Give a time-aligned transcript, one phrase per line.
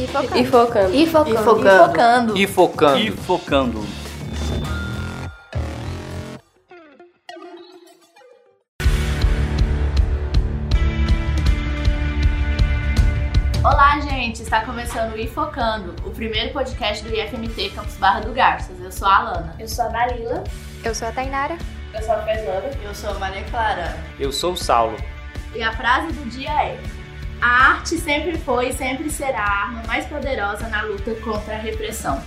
[0.00, 0.38] E focando.
[0.38, 0.94] E focando.
[0.94, 1.36] E focando.
[1.36, 2.38] E focando.
[2.38, 2.98] E focando.
[2.98, 3.86] E focando.
[13.62, 14.40] Olá, gente!
[14.40, 18.80] Está começando o iFocando, o primeiro podcast do IFMT Campus Barra do Garças.
[18.80, 19.54] Eu sou a Alana.
[19.58, 20.44] Eu sou a Dalila.
[20.82, 21.58] Eu sou a Tainara.
[21.92, 22.70] Eu sou a Fernanda.
[22.82, 23.98] Eu sou a Maria Clara.
[24.18, 24.96] Eu sou o Saulo.
[25.54, 26.80] E a frase do dia é:
[27.42, 31.58] A arte sempre foi e sempre será a arma mais poderosa na luta contra a
[31.58, 32.22] repressão.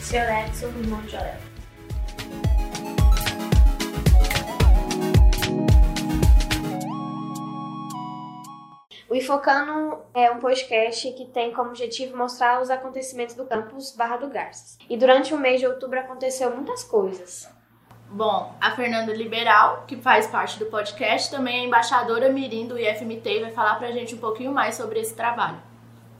[0.00, 1.36] Seu Edson, irmão de Jorel.
[9.10, 14.16] O Ifocano é um podcast que tem como objetivo mostrar os acontecimentos do campus Barra
[14.16, 14.78] do Garças.
[14.88, 17.53] E durante o mês de outubro aconteceu muitas coisas.
[18.10, 23.28] Bom, a Fernanda Liberal, que faz parte do podcast, também é embaixadora mirim do IFMT
[23.28, 25.60] e vai falar pra gente um pouquinho mais sobre esse trabalho.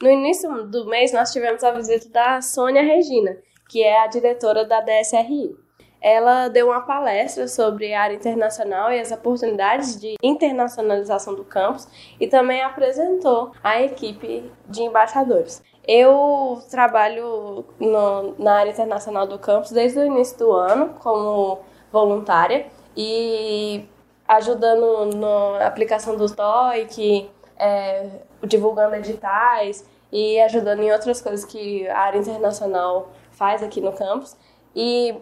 [0.01, 3.37] No início do mês, nós tivemos a visita da Sônia Regina,
[3.69, 5.55] que é a diretora da DSRI.
[6.01, 11.87] Ela deu uma palestra sobre a área internacional e as oportunidades de internacionalização do campus
[12.19, 15.63] e também apresentou a equipe de embaixadores.
[15.87, 21.59] Eu trabalho no, na área internacional do campus desde o início do ano como
[21.95, 22.65] voluntária
[22.95, 23.87] e
[24.27, 28.09] ajudando na aplicação dos TOEIC, é,
[28.43, 34.35] divulgando editais e ajudando em outras coisas que a área internacional faz aqui no campus.
[34.75, 35.15] E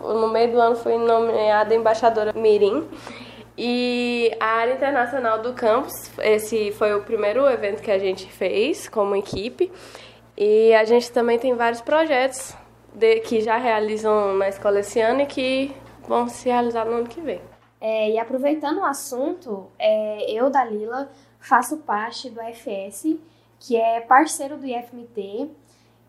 [0.00, 2.88] no meio do ano fui nomeada embaixadora Mirim.
[3.58, 8.88] E a área internacional do campus, esse foi o primeiro evento que a gente fez
[8.88, 9.70] como equipe.
[10.36, 12.54] E a gente também tem vários projetos
[12.94, 15.74] de, que já realizam na escola esse ano e que
[16.06, 17.40] vão se realizar no ano que vem.
[17.80, 23.16] É, e aproveitando o assunto, é, eu, Dalila, faço parte do AFS,
[23.58, 25.50] que é parceiro do IFMT,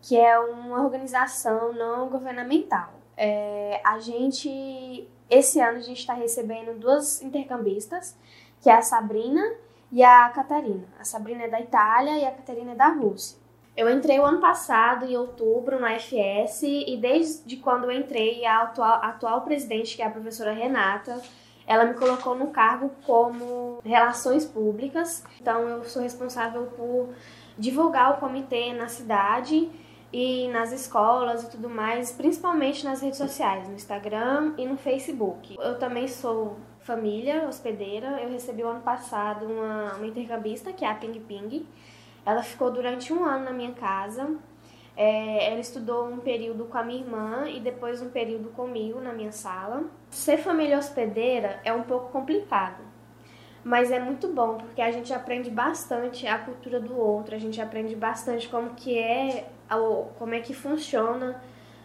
[0.02, 2.92] que é uma organização não governamental.
[3.16, 8.16] É, a gente, esse ano, a gente está recebendo duas intercambistas,
[8.60, 9.42] que é a Sabrina
[9.90, 10.86] e a Catarina.
[10.98, 13.38] A Sabrina é da Itália e a Catarina é da Rússia.
[13.74, 18.62] Eu entrei o ano passado, em outubro, no FS, e desde quando eu entrei, a
[18.62, 21.22] atual, a atual presidente, que é a professora Renata,
[21.66, 25.24] ela me colocou no cargo como Relações Públicas.
[25.40, 27.14] Então, eu sou responsável por
[27.56, 29.70] divulgar o comitê na cidade
[30.12, 35.56] e nas escolas e tudo mais, principalmente nas redes sociais, no Instagram e no Facebook.
[35.58, 38.20] Eu também sou família hospedeira.
[38.20, 41.66] Eu recebi o ano passado uma, uma intercambista, que é a Ping Ping.
[42.24, 44.36] Ela ficou durante um ano na minha casa.
[44.96, 49.12] É, ela estudou um período com a minha irmã e depois um período comigo na
[49.12, 49.84] minha sala.
[50.10, 52.82] Ser família hospedeira é um pouco complicado,
[53.64, 57.58] mas é muito bom porque a gente aprende bastante a cultura do outro, a gente
[57.60, 59.48] aprende bastante como que é,
[60.18, 61.42] como é que funciona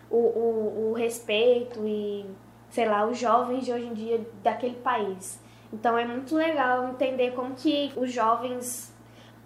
[0.09, 2.25] o, o, o respeito e
[2.69, 5.41] sei lá os jovens de hoje em dia daquele país.
[5.71, 8.93] Então é muito legal entender como que os jovens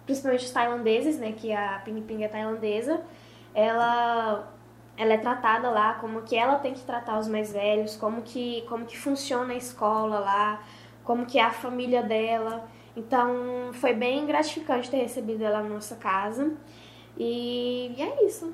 [0.04, 3.02] principalmente os tailandeses, né, que a Ping Ping é tailandesa,
[3.54, 4.48] ela
[4.96, 8.62] ela é tratada lá como que ela tem que tratar os mais velhos, como que
[8.68, 10.62] como que funciona a escola lá,
[11.04, 12.68] como que é a família dela.
[12.96, 16.52] Então foi bem gratificante ter recebido ela na nossa casa.
[17.18, 18.52] E, e é isso.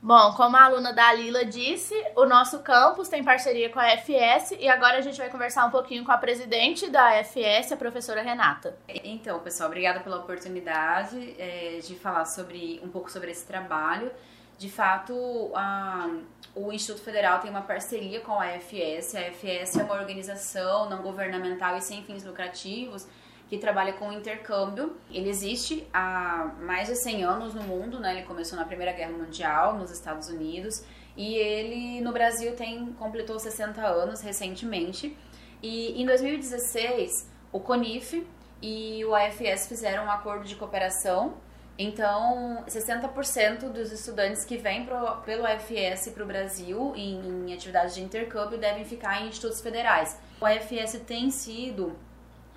[0.00, 4.52] Bom, como a aluna da Lila disse, o nosso campus tem parceria com a FS
[4.58, 8.22] e agora a gente vai conversar um pouquinho com a presidente da FS, a professora
[8.22, 8.76] Renata.
[8.88, 14.10] Então, pessoal, obrigada pela oportunidade é, de falar sobre um pouco sobre esse trabalho.
[14.56, 16.08] De fato, a,
[16.54, 19.16] o Instituto Federal tem uma parceria com a FS.
[19.16, 23.06] A FS é uma organização não governamental e sem fins lucrativos
[23.48, 24.96] que trabalha com intercâmbio.
[25.10, 28.18] Ele existe há mais de 100 anos no mundo, né?
[28.18, 30.84] Ele começou na Primeira Guerra Mundial nos Estados Unidos
[31.16, 35.16] e ele no Brasil tem completou 60 anos recentemente.
[35.62, 38.26] E em 2016, o CONIF
[38.60, 41.34] e o AFS fizeram um acordo de cooperação.
[41.78, 47.94] Então, 60% dos estudantes que vêm pro, pelo AFS para o Brasil em, em atividades
[47.94, 50.18] de intercâmbio devem ficar em institutos federais.
[50.40, 51.96] O AFS tem sido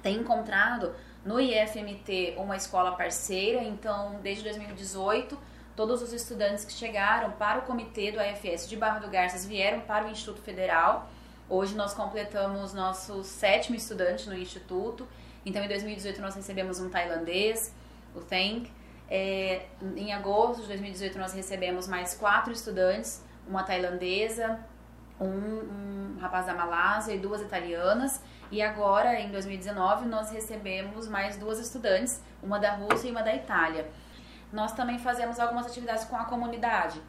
[0.01, 0.93] tem encontrado
[1.23, 5.37] no IFMT uma escola parceira, então desde 2018
[5.75, 9.81] todos os estudantes que chegaram para o comitê do AFS de Barra do Garças vieram
[9.81, 11.09] para o Instituto Federal.
[11.49, 15.07] Hoje nós completamos nosso sétimo estudante no Instituto,
[15.45, 17.73] então em 2018 nós recebemos um tailandês,
[18.15, 18.71] o Thank.
[19.09, 19.65] É,
[19.97, 24.59] em agosto de 2018 nós recebemos mais quatro estudantes, uma tailandesa,
[25.19, 28.21] um, um rapaz da Malásia e duas italianas.
[28.51, 33.33] E agora, em 2019, nós recebemos mais duas estudantes, uma da Rússia e uma da
[33.33, 33.89] Itália.
[34.51, 37.01] nós também fazemos algumas atividades com a comunidade.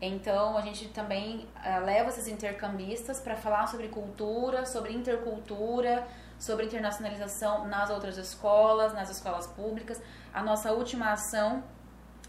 [0.00, 6.06] Então, a gente também uh, leva esses intercambistas para falar sobre cultura, sobre intercultura,
[6.38, 10.00] sobre internacionalização nas outras escolas, nas escolas públicas.
[10.32, 11.62] A nossa última ação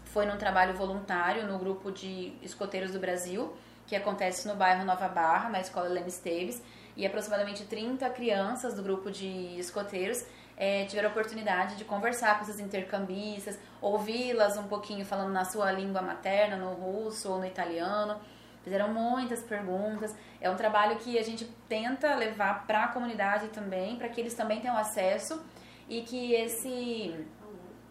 [0.04, 3.56] foi num trabalho voluntário no grupo de escoteiros do Brasil,
[3.86, 6.62] que acontece no bairro Nova Barra, na escola Leme Esteves,
[6.98, 12.42] e aproximadamente 30 crianças do grupo de escoteiros é, tiveram a oportunidade de conversar com
[12.42, 18.20] essas intercambistas, ouvi-las um pouquinho falando na sua língua materna, no russo ou no italiano.
[18.64, 20.12] Fizeram muitas perguntas.
[20.40, 24.34] É um trabalho que a gente tenta levar para a comunidade também, para que eles
[24.34, 25.40] também tenham acesso
[25.88, 27.14] e que esse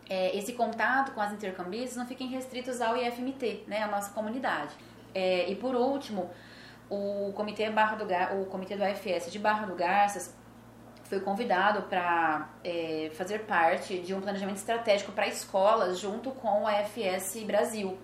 [0.10, 4.74] é, esse contato com as intercambistas não fiquem restritos ao IFMT, né, a nossa comunidade.
[5.15, 6.30] É, e por último,
[6.89, 8.06] o comitê Barra do
[8.42, 10.34] o comitê do AFS de Barra do Garças
[11.04, 16.68] foi convidado para é, fazer parte de um planejamento estratégico para escolas junto com o
[16.68, 17.98] AFS Brasil.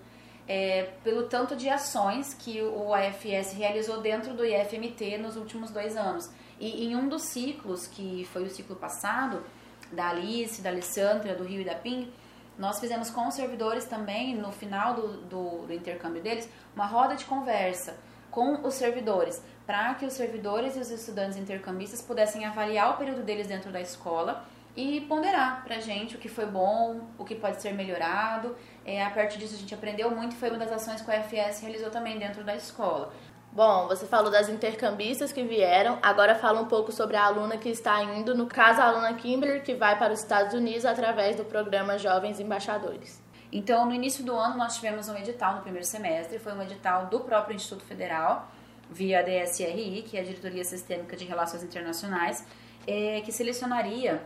[0.46, 5.96] É, pelo tanto de ações que o AFS realizou dentro do IFMT nos últimos dois
[5.96, 6.30] anos.
[6.60, 9.42] E em um dos ciclos, que foi o ciclo passado,
[9.90, 12.12] da Alice, da Alessandra, do Rio e da PIN,
[12.58, 17.16] nós fizemos com os servidores também, no final do, do, do intercâmbio deles, uma roda
[17.16, 17.96] de conversa
[18.34, 23.22] com os servidores, para que os servidores e os estudantes intercambistas pudessem avaliar o período
[23.22, 24.44] deles dentro da escola
[24.76, 28.56] e ponderar para a gente o que foi bom, o que pode ser melhorado.
[28.84, 31.14] É, a partir disso a gente aprendeu muito e foi uma das ações que o
[31.14, 33.12] FS realizou também dentro da escola.
[33.52, 37.68] Bom, você falou das intercambistas que vieram, agora fala um pouco sobre a aluna que
[37.68, 41.44] está indo, no caso a aluna Kimberly, que vai para os Estados Unidos através do
[41.44, 43.23] programa Jovens Embaixadores.
[43.54, 47.06] Então, no início do ano, nós tivemos um edital no primeiro semestre, foi um edital
[47.06, 48.50] do próprio Instituto Federal,
[48.90, 52.44] via a DSRI, que é a Diretoria Sistêmica de Relações Internacionais,
[52.84, 54.20] é, que selecionaria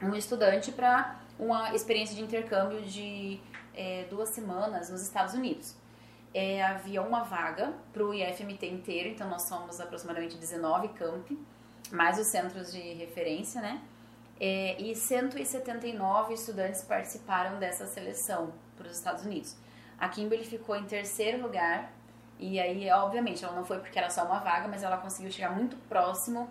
[0.00, 3.38] um estudante para uma experiência de intercâmbio de
[3.74, 5.76] é, duas semanas nos Estados Unidos.
[6.32, 11.38] É, havia uma vaga para o IFMT inteiro, então nós somos aproximadamente 19 campi,
[11.90, 13.82] mais os centros de referência, né?
[14.40, 19.56] É, e 179 estudantes participaram dessa seleção para os Estados Unidos.
[19.98, 21.92] A Kimberly ficou em terceiro lugar,
[22.38, 25.50] e aí, obviamente, ela não foi porque era só uma vaga, mas ela conseguiu chegar
[25.50, 26.50] muito próximo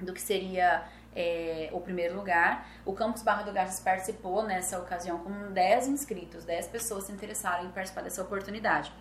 [0.00, 2.68] do que seria é, o primeiro lugar.
[2.84, 7.64] O Campus Barra do Garças participou nessa ocasião com 10 inscritos, 10 pessoas se interessaram
[7.64, 8.92] em participar dessa oportunidade.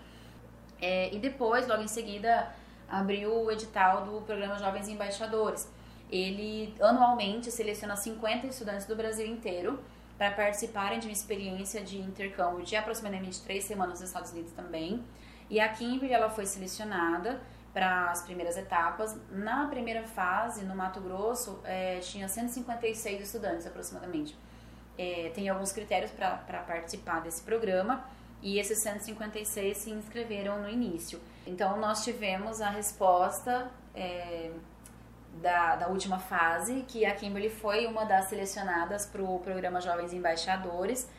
[0.82, 2.52] É, e depois, logo em seguida,
[2.90, 5.70] abriu o edital do programa Jovens Embaixadores.
[6.10, 9.80] Ele anualmente seleciona 50 estudantes do Brasil inteiro
[10.18, 15.04] para participarem de uma experiência de intercâmbio de aproximadamente três semanas nos Estados Unidos também.
[15.50, 17.42] E a Kimberly ela foi selecionada
[17.74, 19.18] para as primeiras etapas.
[19.30, 24.38] Na primeira fase, no Mato Grosso, é, tinha 156 estudantes aproximadamente.
[24.98, 28.06] É, tem alguns critérios para participar desse programa
[28.42, 31.20] e esses 156 se inscreveram no início.
[31.46, 34.52] Então, nós tivemos a resposta é,
[35.42, 40.14] da, da última fase, que a Kimberly foi uma das selecionadas para o programa Jovens
[40.14, 41.10] Embaixadores.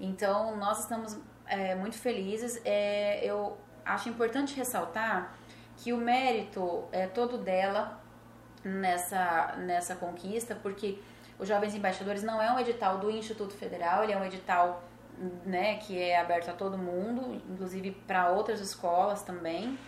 [0.00, 2.60] Então, nós estamos é, muito felizes.
[2.64, 5.34] É, eu acho importante ressaltar
[5.76, 8.00] que o mérito é todo dela
[8.62, 10.98] nessa, nessa conquista, porque
[11.38, 14.82] os Jovens Embaixadores não é um edital do Instituto Federal, ele é um edital
[15.44, 19.78] né, que é aberto a todo mundo, inclusive para outras escolas também.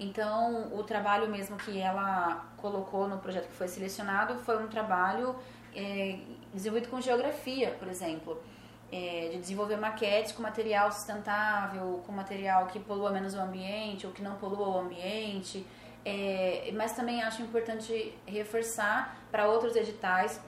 [0.00, 5.36] Então, o trabalho mesmo que ela colocou no projeto que foi selecionado foi um trabalho
[5.76, 6.18] é,
[6.54, 8.42] desenvolvido com geografia, por exemplo,
[8.90, 14.12] é, de desenvolver maquetes com material sustentável, com material que polua menos o ambiente ou
[14.12, 15.66] que não polua o ambiente.
[16.02, 20.40] É, mas também acho importante reforçar para outros editais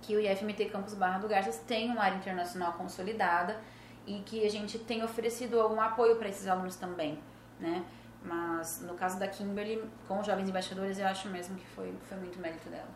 [0.00, 3.60] que o IFMT Campus Barra do Garças tem uma área internacional consolidada
[4.06, 7.18] e que a gente tem oferecido algum apoio para esses alunos também,
[7.60, 7.84] né?
[8.28, 12.18] Mas no caso da Kimberly, com os jovens embaixadores, eu acho mesmo que foi, foi
[12.18, 12.88] muito mérito dela.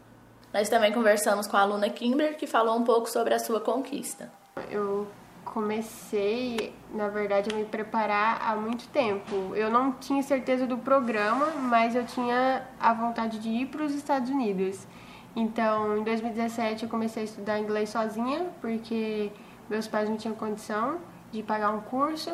[0.53, 4.31] Nós também conversamos com a aluna Kimberly, que falou um pouco sobre a sua conquista.
[4.71, 5.09] Eu
[5.45, 9.55] comecei, na verdade, a me preparar há muito tempo.
[9.55, 13.95] Eu não tinha certeza do programa, mas eu tinha a vontade de ir para os
[13.95, 14.87] Estados Unidos.
[15.35, 19.33] Então, em 2017 eu comecei a estudar inglês sozinha, porque
[19.69, 20.99] meus pais não tinham condição
[21.33, 22.31] de pagar um curso.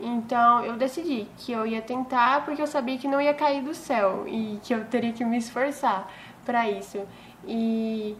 [0.00, 3.74] Então, eu decidi que eu ia tentar porque eu sabia que não ia cair do
[3.74, 6.10] céu e que eu teria que me esforçar
[6.44, 7.06] para isso.
[7.46, 8.16] E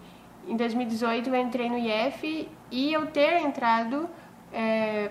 [0.47, 4.09] em 2018 eu entrei no IF e eu ter entrado
[4.53, 5.11] é,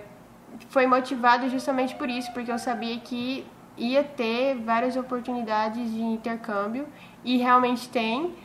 [0.70, 3.46] foi motivado justamente por isso, porque eu sabia que
[3.78, 6.88] ia ter várias oportunidades de intercâmbio
[7.24, 8.36] e realmente tem.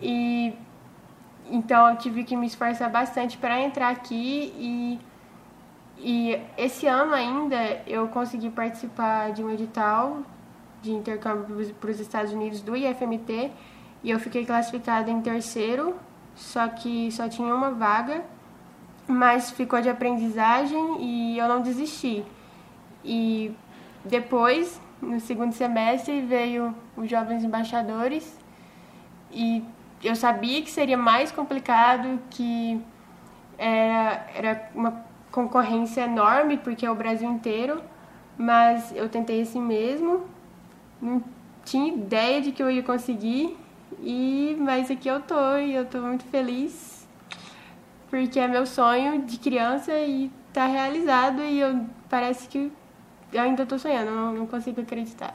[0.00, 0.54] E
[1.50, 4.98] então eu tive que me esforçar bastante para entrar aqui e,
[6.04, 10.22] E esse ano ainda eu consegui participar de um edital
[10.82, 13.52] de intercâmbio para os Estados Unidos do IFMT
[14.02, 15.94] e eu fiquei classificada em terceiro,
[16.34, 18.24] só que só tinha uma vaga,
[19.06, 22.24] mas ficou de aprendizagem e eu não desisti.
[23.04, 23.54] E
[24.04, 28.36] depois, no segundo semestre, veio os Jovens Embaixadores
[29.30, 29.62] e
[30.02, 32.80] eu sabia que seria mais complicado, que
[33.56, 37.82] era, era uma concorrência enorme, porque é o Brasil inteiro,
[38.38, 40.26] mas eu tentei assim mesmo,
[41.00, 41.22] não
[41.64, 43.56] tinha ideia de que eu ia conseguir,
[44.00, 47.08] e mas aqui eu tô e eu tô muito feliz,
[48.10, 52.70] porque é meu sonho de criança e tá realizado e eu parece que
[53.32, 55.34] eu ainda tô sonhando, não, não consigo acreditar.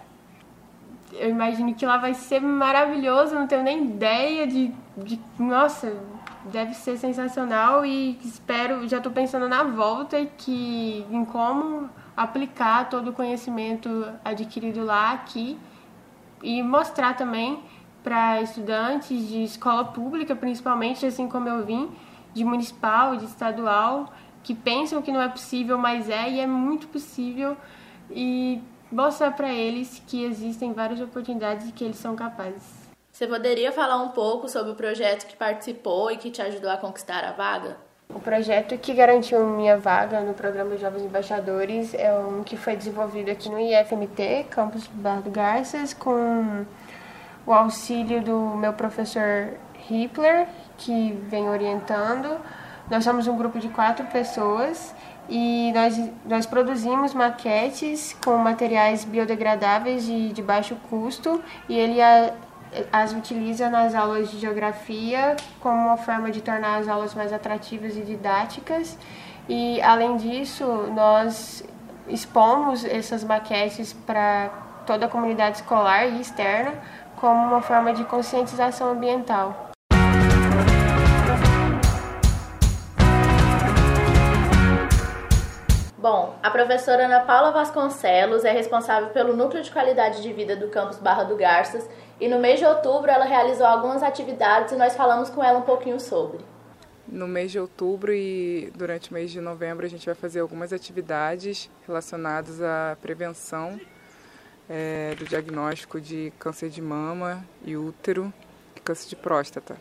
[1.14, 5.98] Eu imagino que lá vai ser maravilhoso, não tenho nem ideia de, de nossa,
[6.52, 13.10] deve ser sensacional e espero, já estou pensando na volta que em como aplicar todo
[13.10, 15.58] o conhecimento adquirido lá aqui
[16.42, 17.62] e mostrar também
[18.04, 21.90] para estudantes de escola pública, principalmente, assim como eu vim,
[22.34, 24.14] de municipal, de estadual,
[24.44, 27.58] que pensam que não é possível, mas é e é muito possível
[28.10, 28.62] e
[28.92, 32.87] mostrar para eles que existem várias oportunidades e que eles são capazes.
[33.18, 36.78] Você poderia falar um pouco sobre o projeto que participou e que te ajudou a
[36.78, 37.76] conquistar a vaga?
[38.14, 43.32] O projeto que garantiu minha vaga no programa Jovens Embaixadores é um que foi desenvolvido
[43.32, 46.64] aqui no IFMT, Campus Bardo Garças, com
[47.44, 49.56] o auxílio do meu professor
[49.90, 50.48] Hippler,
[50.78, 52.40] que vem orientando.
[52.88, 54.94] Nós somos um grupo de quatro pessoas
[55.28, 62.00] e nós, nós produzimos maquetes com materiais biodegradáveis de, de baixo custo e ele
[62.92, 67.96] as utiliza nas aulas de geografia como uma forma de tornar as aulas mais atrativas
[67.96, 68.98] e didáticas.
[69.50, 71.64] E além disso, nós
[72.08, 74.50] expomos essas maquetes para
[74.86, 76.74] toda a comunidade escolar e externa
[77.18, 79.68] como uma forma de conscientização ambiental.
[85.98, 90.70] Bom, a professora Ana Paula Vasconcelos é responsável pelo Núcleo de Qualidade de Vida do
[90.70, 94.96] campus Barra do Garças e no mês de outubro ela realizou algumas atividades e nós
[94.96, 96.40] falamos com ela um pouquinho sobre.
[97.08, 100.74] No mês de outubro e durante o mês de novembro a gente vai fazer algumas
[100.74, 103.80] atividades relacionadas à prevenção
[104.70, 108.34] é, do diagnóstico de câncer de mama e útero
[108.76, 109.78] e câncer de próstata,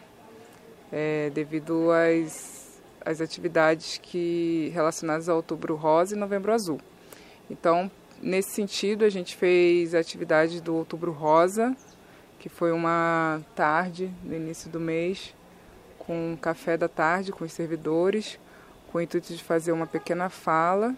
[0.93, 6.81] é, devido às, às atividades que relacionadas ao outubro rosa e novembro azul.
[7.51, 7.91] Então,
[8.23, 11.77] nesse sentido, a gente fez atividades do outubro rosa,
[12.47, 15.35] que foi uma tarde no início do mês,
[15.99, 18.39] com um café da tarde com os servidores,
[18.87, 20.95] com o intuito de fazer uma pequena fala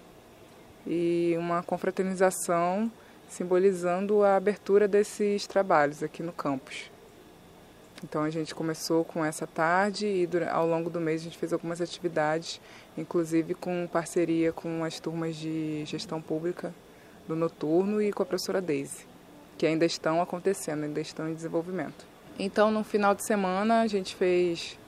[0.86, 2.92] e uma confraternização
[3.30, 6.90] simbolizando a abertura desses trabalhos aqui no campus.
[8.04, 11.50] Então a gente começou com essa tarde e ao longo do mês a gente fez
[11.54, 12.60] algumas atividades,
[12.94, 16.74] inclusive com parceria com as turmas de gestão pública
[17.26, 19.07] do noturno e com a professora Daisy
[19.58, 22.06] que ainda estão acontecendo, ainda estão em desenvolvimento.
[22.38, 24.78] Então, no final de semana, a gente fez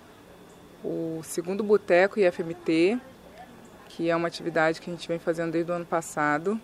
[0.85, 2.99] o segundo Boteco IFMT,
[3.89, 6.59] que é uma atividade que a gente vem fazendo desde o ano passado,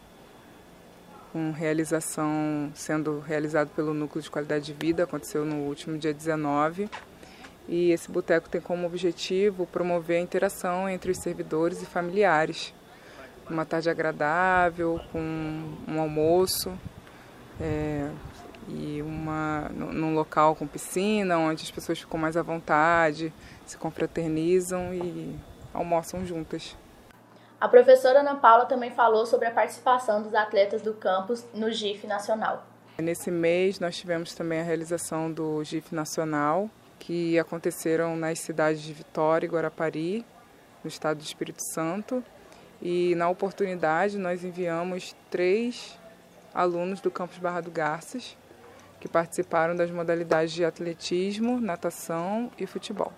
[1.32, 6.88] com realização sendo realizado pelo Núcleo de Qualidade de Vida, aconteceu no último dia 19.
[7.68, 12.72] E esse boteco tem como objetivo promover a interação entre os servidores e familiares.
[13.50, 15.20] Uma tarde agradável, com
[15.88, 16.72] um almoço,
[17.60, 18.10] é,
[18.68, 23.32] e uma num local com piscina, onde as pessoas ficam mais à vontade,
[23.64, 25.36] se confraternizam e
[25.72, 26.76] almoçam juntas.
[27.60, 32.06] A professora Ana Paula também falou sobre a participação dos atletas do campus no GIF
[32.06, 32.66] Nacional.
[32.98, 38.92] Nesse mês nós tivemos também a realização do GIF Nacional, que aconteceram nas cidades de
[38.92, 40.24] Vitória e Guarapari,
[40.82, 42.22] no estado do Espírito Santo.
[42.80, 45.98] E na oportunidade nós enviamos três
[46.56, 48.36] alunos do campus Barra do Garças,
[48.98, 53.12] que participaram das modalidades de atletismo, natação e futebol.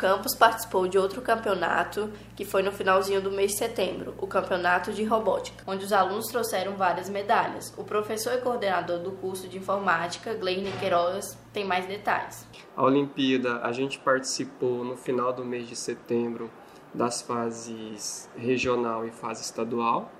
[0.00, 4.94] Campus participou de outro campeonato que foi no finalzinho do mês de setembro, o Campeonato
[4.94, 7.74] de Robótica, onde os alunos trouxeram várias medalhas.
[7.76, 12.48] O professor e coordenador do curso de informática, Gleine Queiroz, tem mais detalhes.
[12.74, 16.50] A Olimpíada, a gente participou no final do mês de setembro
[16.94, 20.10] das fases regional e fase estadual,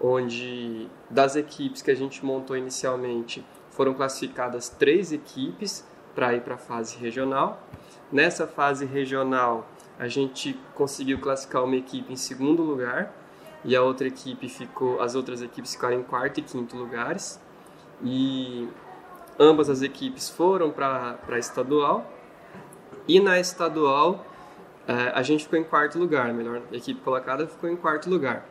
[0.00, 5.84] onde das equipes que a gente montou inicialmente foram classificadas três equipes
[6.14, 7.60] para ir para a fase regional.
[8.10, 9.66] Nessa fase regional,
[9.98, 13.12] a gente conseguiu classificar uma equipe em segundo lugar
[13.64, 17.40] e a outra equipe ficou, as outras equipes ficaram em quarto e quinto lugares.
[18.02, 18.68] E
[19.38, 22.10] ambas as equipes foram para a estadual.
[23.06, 24.24] E na estadual,
[24.86, 28.46] é, a gente ficou em quarto lugar, a melhor equipe colocada ficou em quarto lugar.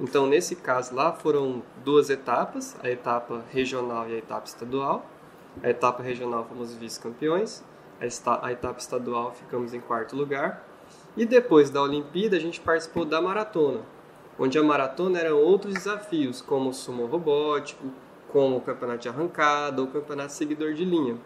[0.00, 5.04] Então, nesse caso lá, foram duas etapas, a etapa regional e a etapa estadual.
[5.62, 7.64] A etapa regional fomos vice-campeões,
[8.00, 10.66] a etapa estadual ficamos em quarto lugar.
[11.16, 13.80] E depois da Olimpíada, a gente participou da maratona,
[14.38, 17.86] onde a maratona eram outros desafios, como o sumo robótico,
[18.30, 21.16] como o campeonato de arrancada ou o campeonato seguidor de linha.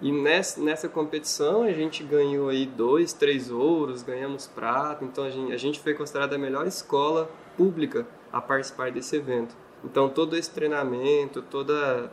[0.00, 5.30] E nessa, nessa competição a gente ganhou aí dois, três ouros, ganhamos prata, então a
[5.30, 9.56] gente, a gente foi considerada a melhor escola pública a participar desse evento.
[9.84, 12.12] Então todo esse treinamento, toda,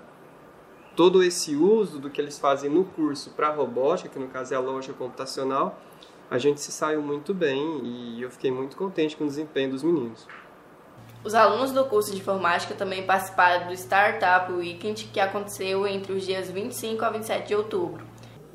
[0.96, 4.58] todo esse uso do que eles fazem no curso para robótica, que no caso é
[4.58, 5.80] a lógica computacional,
[6.30, 9.84] a gente se saiu muito bem e eu fiquei muito contente com o desempenho dos
[9.84, 10.28] meninos.
[11.24, 16.24] Os alunos do curso de informática também participaram do Startup Weekend, que aconteceu entre os
[16.24, 18.06] dias 25 a 27 de outubro.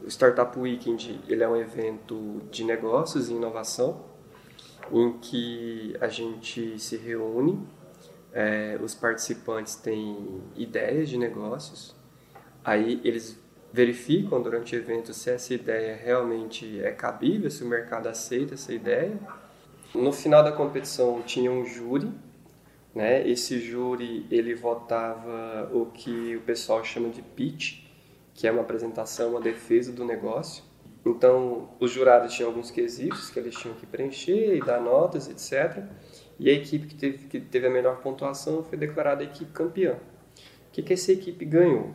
[0.04, 4.00] O Startup Weekend ele é um evento de negócios e inovação,
[4.92, 7.60] em que a gente se reúne,
[8.32, 11.94] é, os participantes têm ideias de negócios,
[12.64, 13.38] aí eles
[13.72, 18.72] verificam durante o evento se essa ideia realmente é cabível, se o mercado aceita essa
[18.72, 19.18] ideia.
[19.94, 22.12] No final da competição tinha um júri
[22.94, 23.26] né?
[23.28, 27.84] Esse júri ele votava o que o pessoal chama de pitch,
[28.34, 30.64] que é uma apresentação, uma defesa do negócio.
[31.04, 35.82] Então, os jurados tinham alguns quesitos que eles tinham que preencher e dar notas, etc.
[36.38, 39.94] E a equipe que teve, que teve a melhor pontuação foi declarada a equipe campeã.
[39.94, 41.90] O que, que essa equipe ganhou?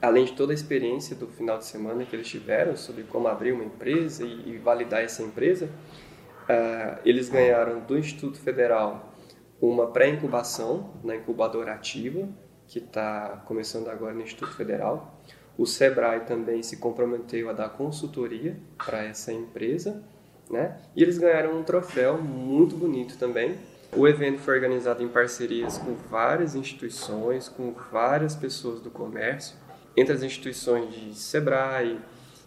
[0.00, 3.52] Além de toda a experiência do final de semana que eles tiveram sobre como abrir
[3.52, 9.14] uma empresa e, e validar essa empresa, uh, eles ganharam do Instituto Federal
[9.60, 12.26] uma pré-incubação na incubadora ativa,
[12.66, 15.20] que está começando agora no Instituto Federal.
[15.58, 20.02] O Sebrae também se comprometeu a dar consultoria para essa empresa,
[20.48, 20.78] né?
[20.96, 23.58] E eles ganharam um troféu muito bonito também.
[23.94, 29.56] O evento foi organizado em parcerias com várias instituições, com várias pessoas do comércio,
[29.96, 31.98] entre as instituições de Sebrae,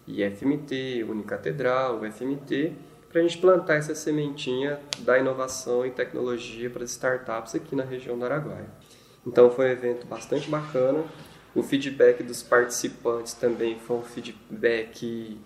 [0.06, 2.72] IFMT, Unicatedral, UFMT
[3.14, 7.84] para a gente plantar essa sementinha da inovação e tecnologia para as startups aqui na
[7.84, 8.68] região do Araguaia.
[9.24, 11.04] Então foi um evento bastante bacana.
[11.54, 15.38] O feedback dos participantes também foi um feedback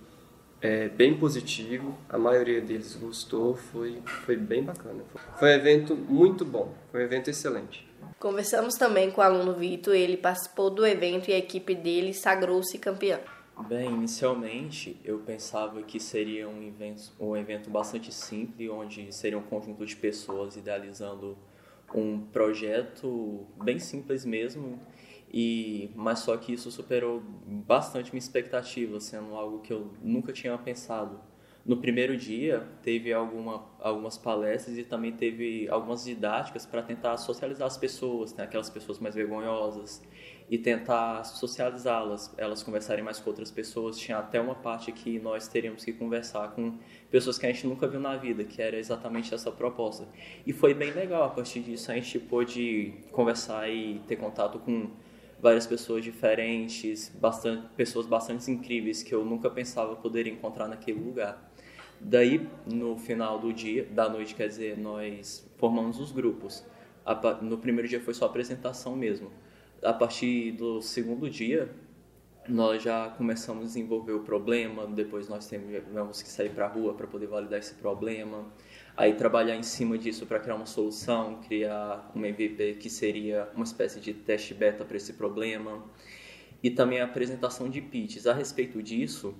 [0.60, 1.96] é, bem positivo.
[2.08, 5.04] A maioria deles gostou, foi, foi bem bacana.
[5.38, 7.87] Foi um evento muito bom, foi um evento excelente.
[8.18, 12.76] Conversamos também com o aluno Vitor, ele participou do evento e a equipe dele sagrou-se
[12.78, 13.20] campeã.
[13.66, 19.42] Bem, inicialmente eu pensava que seria um evento, um evento bastante simples, onde seria um
[19.42, 21.36] conjunto de pessoas idealizando
[21.94, 24.80] um projeto bem simples mesmo,
[25.32, 30.56] e mas só que isso superou bastante minha expectativa, sendo algo que eu nunca tinha
[30.56, 31.20] pensado.
[31.68, 37.66] No primeiro dia teve alguma, algumas palestras e também teve algumas didáticas para tentar socializar
[37.66, 38.44] as pessoas, né?
[38.44, 40.02] aquelas pessoas mais vergonhosas
[40.48, 43.98] e tentar socializá-las, elas conversarem mais com outras pessoas.
[43.98, 46.78] Tinha até uma parte que nós teríamos que conversar com
[47.10, 50.08] pessoas que a gente nunca viu na vida, que era exatamente essa proposta.
[50.46, 54.88] E foi bem legal, a partir disso a gente pôde conversar e ter contato com
[55.38, 61.47] várias pessoas diferentes, bastante, pessoas bastante incríveis que eu nunca pensava poder encontrar naquele lugar.
[62.00, 66.64] Daí, no final do dia, da noite, quer dizer, nós formamos os grupos.
[67.42, 69.30] No primeiro dia foi só apresentação mesmo
[69.82, 71.70] a partir do segundo dia,
[72.48, 76.94] nós já começamos a desenvolver o problema, depois nós tivemos que sair para a rua
[76.94, 78.46] para poder validar esse problema,
[78.96, 83.64] aí trabalhar em cima disso para criar uma solução, criar uma MVP que seria uma
[83.64, 85.84] espécie de teste beta para esse problema,
[86.62, 88.26] e também a apresentação de pitches.
[88.26, 89.34] A respeito disso,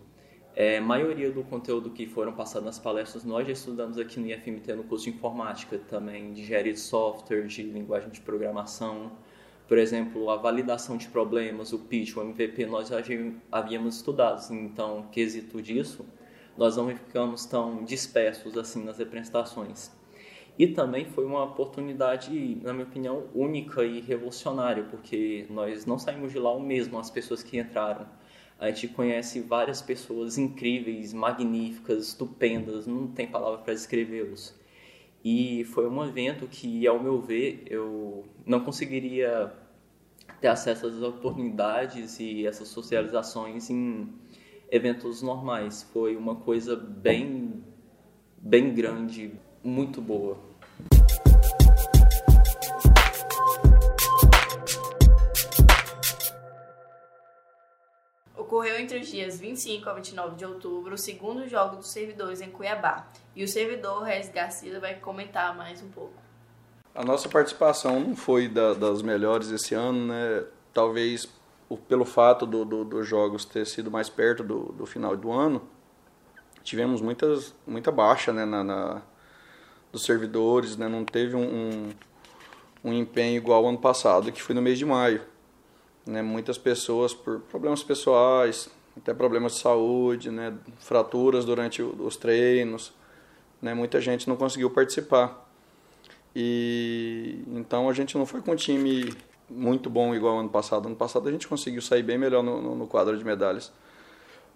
[0.60, 4.74] é, maioria do conteúdo que foram passados nas palestras nós já estudamos aqui no IFMT
[4.74, 9.12] no curso de informática, também de engenharia de software, de linguagem de programação,
[9.68, 12.96] por exemplo, a validação de problemas, o pitch, o MVP, nós já
[13.52, 14.52] havíamos estudado.
[14.52, 16.04] Então, quesito disso,
[16.56, 19.92] nós não ficamos tão dispersos assim nas apresentações.
[20.58, 26.32] E também foi uma oportunidade, na minha opinião, única e revolucionária, porque nós não saímos
[26.32, 28.06] de lá o mesmo, as pessoas que entraram.
[28.58, 34.52] A gente conhece várias pessoas incríveis, magníficas, estupendas, não tem palavra para descrevê-los.
[35.24, 39.52] E foi um evento que, ao meu ver, eu não conseguiria
[40.40, 44.08] ter acesso às oportunidades e essas socializações em
[44.70, 45.84] eventos normais.
[45.92, 47.62] Foi uma coisa bem,
[48.38, 50.47] bem grande, muito boa.
[58.58, 62.50] Ocorreu entre os dias 25 a 29 de outubro o segundo jogo dos servidores em
[62.50, 63.06] Cuiabá.
[63.36, 66.14] E o servidor Regis Garcia vai comentar mais um pouco.
[66.92, 70.44] A nossa participação não foi da, das melhores esse ano, né?
[70.74, 71.28] Talvez
[71.86, 75.62] pelo fato dos do, do jogos ter sido mais perto do, do final do ano,
[76.64, 79.02] tivemos muitas, muita baixa né, na, na
[79.92, 80.88] dos servidores, né?
[80.88, 81.90] não teve um, um,
[82.86, 85.22] um empenho igual ao ano passado, que foi no mês de maio.
[86.08, 86.22] Né?
[86.22, 90.54] Muitas pessoas, por problemas pessoais, até problemas de saúde, né?
[90.78, 92.94] fraturas durante os treinos,
[93.60, 93.74] né?
[93.74, 95.46] muita gente não conseguiu participar.
[96.34, 99.12] E então a gente não foi com um time
[99.50, 100.86] muito bom igual ano passado.
[100.86, 103.70] Ano passado a gente conseguiu sair bem melhor no, no, quadro de medalhas.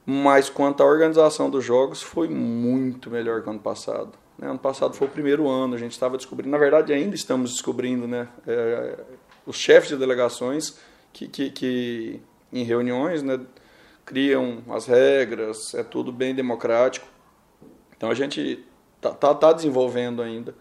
[0.06, 4.12] Mas quanto à organização dos jogos, foi muito melhor que ano passado.
[4.38, 4.48] Né?
[4.48, 8.08] Ano passado foi o primeiro ano, a gente estava descobrindo, na verdade ainda estamos descobrindo,
[8.08, 8.26] né?
[8.46, 8.98] É,
[9.44, 10.78] os chefes de delegações
[11.12, 12.20] que, que, que
[12.52, 13.40] em reuniões né,
[14.04, 17.06] criam as regras, é tudo bem democrático.
[17.96, 18.64] Então a gente
[18.96, 20.54] está tá, tá desenvolvendo ainda.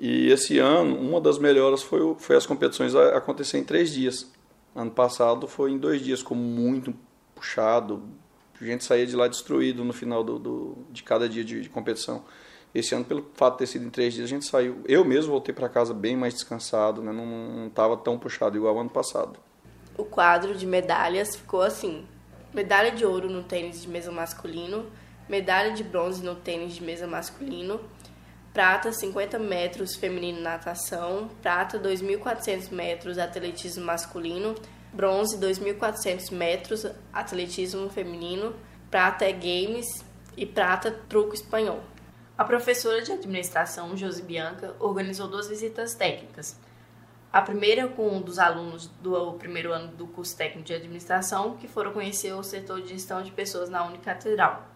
[0.00, 4.30] E esse ano, uma das melhoras foi, foi as competições acontecer em três dias.
[4.74, 6.94] Ano passado foi em dois dias, como muito
[7.34, 8.02] puxado.
[8.60, 11.68] A gente saía de lá destruído no final do, do de cada dia de, de,
[11.68, 12.24] competição.
[12.74, 14.80] Esse ano, pelo fato de ter sido em três dias, a gente saiu.
[14.84, 17.12] Eu mesmo voltei para casa bem mais descansado, né?
[17.12, 19.38] não estava tão puxado igual ano passado.
[19.98, 22.06] O quadro de medalhas ficou assim:
[22.54, 24.86] medalha de ouro no tênis de mesa masculino,
[25.28, 27.80] medalha de bronze no tênis de mesa masculino,
[28.52, 34.54] prata 50 metros feminino natação, prata 2.400 metros atletismo masculino,
[34.92, 38.54] bronze 2.400 metros atletismo feminino,
[38.88, 40.04] prata é games
[40.36, 41.82] e prata truco espanhol.
[42.38, 46.56] A professora de administração, Josi Bianca, organizou duas visitas técnicas.
[47.30, 51.68] A primeira com um dos alunos do primeiro ano do curso técnico de administração, que
[51.68, 54.66] foram conhecer o setor de gestão de pessoas na Unicatedral.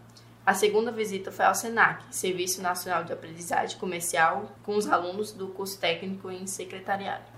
[0.45, 5.49] A segunda visita foi ao SENAC, Serviço Nacional de Aprendizagem Comercial, com os alunos do
[5.49, 7.32] curso técnico em secretariado.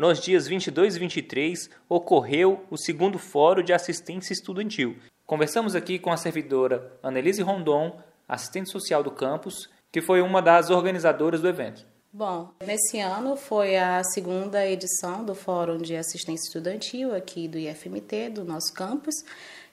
[0.00, 4.96] Nos dias 22 e 23 ocorreu o segundo Fórum de Assistência Estudantil.
[5.26, 10.70] Conversamos aqui com a servidora Annelise Rondon, assistente social do campus, que foi uma das
[10.70, 11.84] organizadoras do evento.
[12.10, 18.30] Bom, nesse ano foi a segunda edição do Fórum de Assistência Estudantil aqui do IFMT,
[18.30, 19.16] do nosso campus,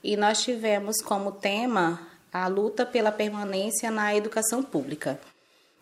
[0.03, 5.17] e nós tivemos como tema a luta pela permanência na educação pública.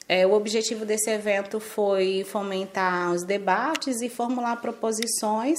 [0.08, 5.58] É, o objetivo desse evento foi fomentar os debates e formular proposições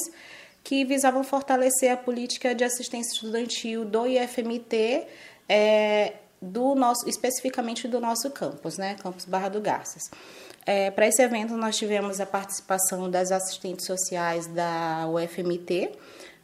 [0.63, 5.07] que visavam fortalecer a política de assistência estudantil do IFMT,
[5.49, 10.03] é, do nosso, especificamente do nosso campus, né, campus Barra do Garças.
[10.65, 15.93] É, Para esse evento, nós tivemos a participação das assistentes sociais da UFMT,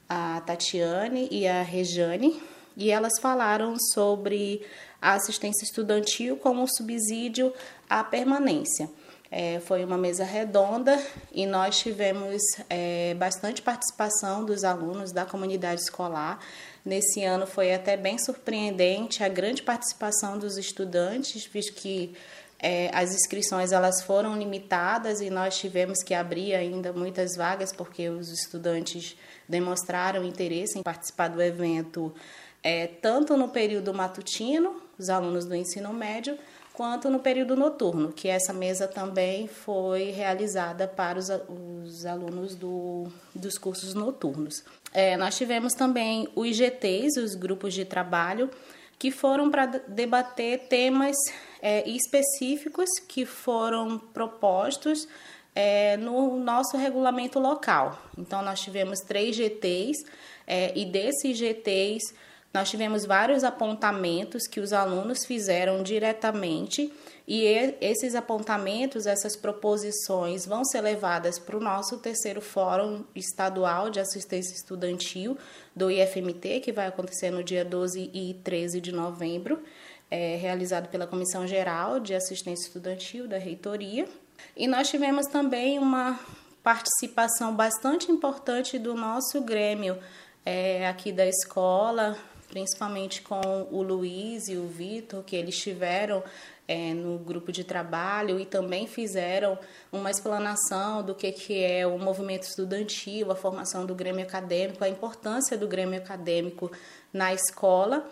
[0.08, 2.40] a Tatiane e a Rejane,
[2.76, 4.64] e elas falaram sobre
[5.00, 7.52] a assistência estudantil como subsídio
[8.00, 8.88] à permanência.
[9.30, 10.98] É, foi uma mesa redonda
[11.32, 16.38] e nós tivemos é, bastante participação dos alunos da comunidade escolar.
[16.84, 22.14] Nesse ano foi até bem surpreendente a grande participação dos estudantes, visto que
[22.58, 28.08] é, as inscrições elas foram limitadas e nós tivemos que abrir ainda muitas vagas porque
[28.08, 29.16] os estudantes
[29.48, 32.14] demonstraram interesse em participar do evento
[32.62, 36.38] é, tanto no período matutino, os alunos do ensino médio,
[36.72, 43.06] quanto no período noturno, que essa mesa também foi realizada para os, os alunos do,
[43.34, 44.64] dos cursos noturnos.
[44.92, 48.50] É, nós tivemos também os IGTs, os grupos de trabalho,
[48.98, 51.16] que foram para debater temas
[51.60, 55.08] é, específicos que foram propostos
[55.54, 58.00] é, no nosso regulamento local.
[58.16, 60.04] Então, nós tivemos três GTs
[60.46, 62.14] é, e desses GTs
[62.52, 66.92] nós tivemos vários apontamentos que os alunos fizeram diretamente
[67.26, 67.44] e
[67.80, 74.54] esses apontamentos, essas proposições vão ser levadas para o nosso terceiro Fórum Estadual de Assistência
[74.54, 75.38] Estudantil
[75.74, 79.62] do IFMT, que vai acontecer no dia 12 e 13 de novembro,
[80.10, 84.06] é, realizado pela Comissão Geral de Assistência Estudantil da Reitoria.
[84.54, 86.20] E nós tivemos também uma
[86.62, 89.96] participação bastante importante do nosso Grêmio
[90.44, 92.18] é, aqui da escola,
[92.52, 96.22] principalmente com o Luiz e o Vitor, que eles tiveram
[96.68, 99.58] é, no grupo de trabalho e também fizeram
[99.90, 104.88] uma explanação do que, que é o movimento estudantil, a formação do Grêmio Acadêmico, a
[104.88, 106.70] importância do Grêmio Acadêmico
[107.10, 108.06] na escola.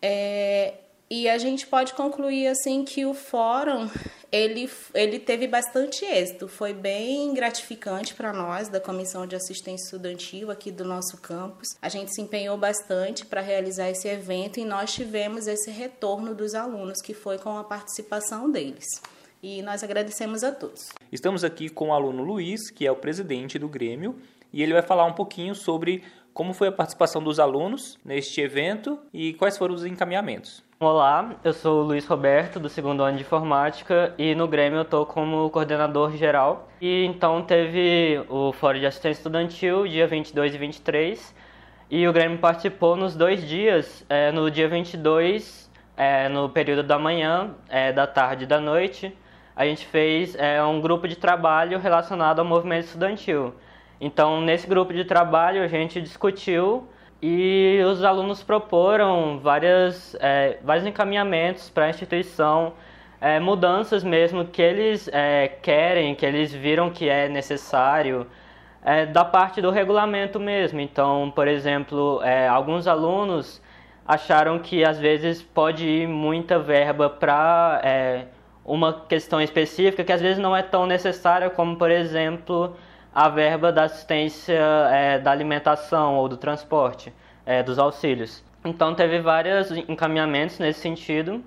[0.00, 0.74] É,
[1.10, 3.90] e a gente pode concluir assim que o fórum
[4.30, 10.52] ele, ele teve bastante êxito, foi bem gratificante para nós da Comissão de Assistência Estudantil
[10.52, 11.66] aqui do nosso campus.
[11.82, 16.54] A gente se empenhou bastante para realizar esse evento e nós tivemos esse retorno dos
[16.54, 18.86] alunos que foi com a participação deles.
[19.42, 20.90] E nós agradecemos a todos.
[21.10, 24.16] Estamos aqui com o aluno Luiz, que é o presidente do Grêmio,
[24.52, 28.98] e ele vai falar um pouquinho sobre como foi a participação dos alunos neste evento
[29.12, 30.62] e quais foram os encaminhamentos.
[30.82, 34.82] Olá, eu sou o Luiz Roberto, do segundo ano de informática, e no Grêmio eu
[34.82, 36.70] estou como coordenador geral.
[36.80, 41.36] E então teve o Fórum de Assistência Estudantil, dia 22 e 23,
[41.90, 46.98] e o Grêmio participou nos dois dias, é, no dia 22, é, no período da
[46.98, 49.14] manhã, é, da tarde e da noite,
[49.54, 53.52] a gente fez é, um grupo de trabalho relacionado ao movimento estudantil.
[54.00, 56.88] Então, nesse grupo de trabalho, a gente discutiu
[57.22, 62.72] e os alunos proporam várias, é, vários encaminhamentos para a instituição,
[63.20, 68.26] é, mudanças mesmo que eles é, querem, que eles viram que é necessário,
[68.82, 70.80] é, da parte do regulamento mesmo.
[70.80, 73.62] Então, por exemplo, é, alguns alunos
[74.06, 78.24] acharam que às vezes pode ir muita verba para é,
[78.64, 82.74] uma questão específica que às vezes não é tão necessária, como por exemplo
[83.14, 84.58] a verba da assistência
[84.90, 87.12] é, da alimentação ou do transporte,
[87.44, 88.42] é, dos auxílios.
[88.64, 91.42] Então teve vários encaminhamentos nesse sentido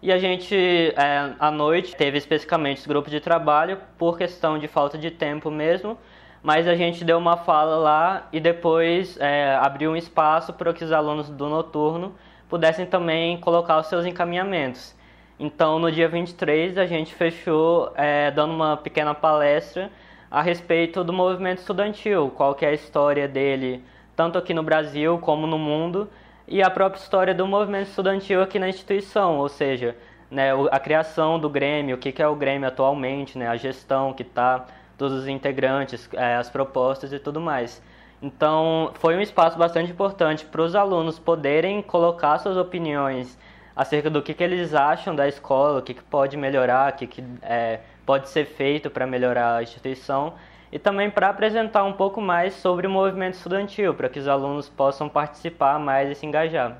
[0.00, 4.68] e a gente é, à noite teve especificamente esse grupo de trabalho por questão de
[4.68, 5.98] falta de tempo mesmo,
[6.42, 10.84] mas a gente deu uma fala lá e depois é, abriu um espaço para que
[10.84, 12.14] os alunos do noturno
[12.48, 14.94] pudessem também colocar os seus encaminhamentos.
[15.40, 19.90] Então no dia 23 a gente fechou é, dando uma pequena palestra
[20.30, 23.82] a respeito do movimento estudantil, qual é a história dele,
[24.14, 26.08] tanto aqui no Brasil como no mundo,
[26.46, 29.96] e a própria história do movimento estudantil aqui na instituição, ou seja,
[30.30, 34.12] né, a criação do Grêmio, o que, que é o Grêmio atualmente, né, a gestão
[34.12, 37.82] que está, todos os integrantes, é, as propostas e tudo mais.
[38.20, 43.38] Então, foi um espaço bastante importante para os alunos poderem colocar suas opiniões
[43.76, 47.06] acerca do que, que eles acham da escola, o que, que pode melhorar, o que,
[47.06, 50.32] que é, pode ser feito para melhorar a instituição
[50.72, 54.66] e também para apresentar um pouco mais sobre o movimento estudantil, para que os alunos
[54.66, 56.78] possam participar mais e se engajar.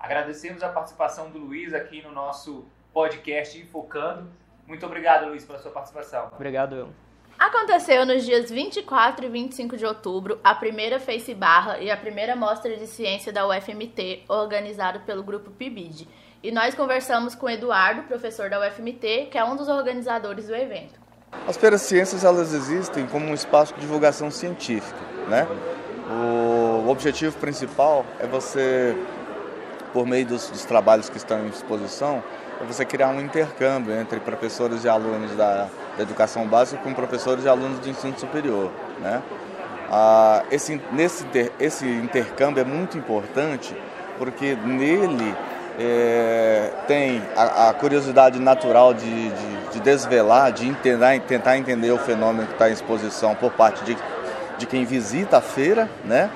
[0.00, 4.30] Agradecemos a participação do Luiz aqui no nosso podcast Infocando.
[4.66, 6.30] Muito obrigado, Luiz, pela sua participação.
[6.32, 6.88] Obrigado, eu.
[7.38, 12.34] Aconteceu nos dias 24 e 25 de outubro a primeira Face Barra e a primeira
[12.34, 16.08] mostra de ciência da UFMT, organizado pelo grupo PIBID.
[16.46, 20.94] E nós conversamos com Eduardo, professor da UFMT, que é um dos organizadores do evento.
[21.44, 25.44] As feiras ciências elas existem como um espaço de divulgação científica, né?
[26.08, 28.96] O objetivo principal é você,
[29.92, 32.22] por meio dos, dos trabalhos que estão em exposição,
[32.60, 37.44] é você criar um intercâmbio entre professores e alunos da, da educação básica com professores
[37.44, 39.20] e alunos do ensino superior, né?
[39.90, 41.26] Ah, esse, nesse,
[41.58, 43.76] esse intercâmbio é muito importante
[44.16, 45.34] porque nele
[45.78, 51.98] é, tem a, a, curiosidade natural de, de, de, desvelar, de entender, tentar entender o
[51.98, 53.96] fenômeno que está em exposição por parte de,
[54.58, 56.30] de quem visita a feira, né?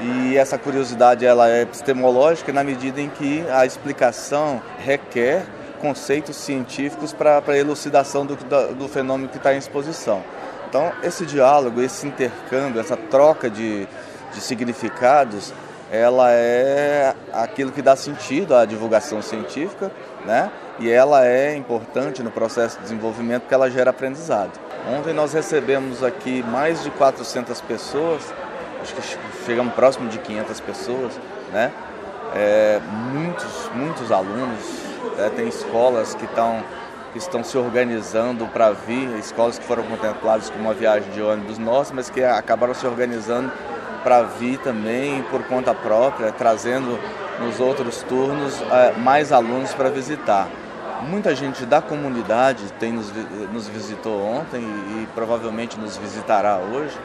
[0.00, 5.44] E essa curiosidade ela é epistemológica na medida em que a explicação requer
[5.80, 8.36] conceitos científicos para a elucidação do,
[8.74, 10.22] do fenômeno que está em exposição.
[10.68, 13.86] Então, esse diálogo, esse intercâmbio, essa troca de,
[14.32, 15.52] de significados
[15.90, 19.90] ela é aquilo que dá sentido à divulgação científica,
[20.24, 20.50] né?
[20.78, 24.52] E ela é importante no processo de desenvolvimento porque ela gera aprendizado.
[24.88, 28.22] Ontem nós recebemos aqui mais de 400 pessoas,
[28.80, 29.02] acho que
[29.44, 31.12] chegamos próximo de 500 pessoas,
[31.52, 31.72] né?
[32.34, 32.80] É,
[33.12, 34.64] muitos, muitos alunos,
[35.18, 35.30] né?
[35.34, 36.62] tem escolas que estão
[37.12, 41.58] que estão se organizando para vir, escolas que foram contempladas com uma viagem de ônibus
[41.58, 43.50] nossa, mas que acabaram se organizando
[44.02, 46.98] para vir também por conta própria, trazendo
[47.40, 50.48] nos outros turnos eh, mais alunos para visitar.
[51.08, 53.10] Muita gente da comunidade tem nos,
[53.52, 56.96] nos visitou ontem e, e provavelmente nos visitará hoje.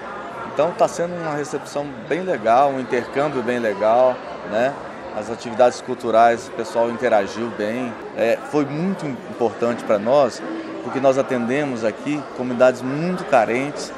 [0.53, 4.15] Então está sendo uma recepção bem legal, um intercâmbio bem legal,
[4.51, 4.73] né?
[5.17, 7.93] As atividades culturais, o pessoal interagiu bem.
[8.17, 10.41] É, foi muito importante para nós,
[10.84, 13.93] porque nós atendemos aqui comunidades muito carentes,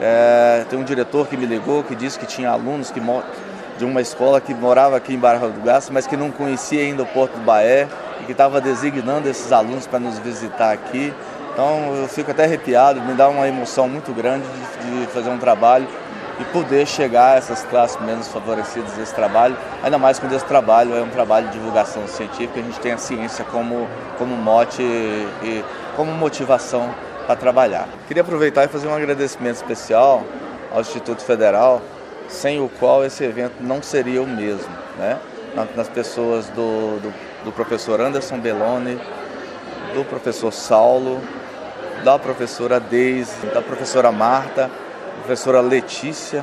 [0.00, 3.00] é, tem um diretor que me ligou que disse que tinha alunos que,
[3.78, 7.02] de uma escola que morava aqui em Barra do Garça, mas que não conhecia ainda
[7.02, 7.88] o Porto do Baé
[8.20, 11.12] e que estava designando esses alunos para nos visitar aqui.
[11.52, 15.38] Então eu fico até arrepiado, me dá uma emoção muito grande de, de fazer um
[15.38, 15.88] trabalho
[16.40, 20.94] e poder chegar a essas classes menos favorecidas desse trabalho, ainda mais quando esse trabalho
[20.94, 25.28] é um trabalho de divulgação científica, a gente tem a ciência como, como mote e,
[25.42, 25.64] e
[25.96, 26.94] como motivação
[27.28, 27.86] para trabalhar.
[28.06, 30.24] Queria aproveitar e fazer um agradecimento especial
[30.72, 31.82] ao Instituto Federal,
[32.26, 35.18] sem o qual esse evento não seria o mesmo, né?
[35.76, 37.14] nas pessoas do, do,
[37.44, 38.98] do professor Anderson Belloni,
[39.92, 41.20] do professor Saulo,
[42.02, 44.70] da professora Deise, da professora Marta,
[45.18, 46.42] professora Letícia,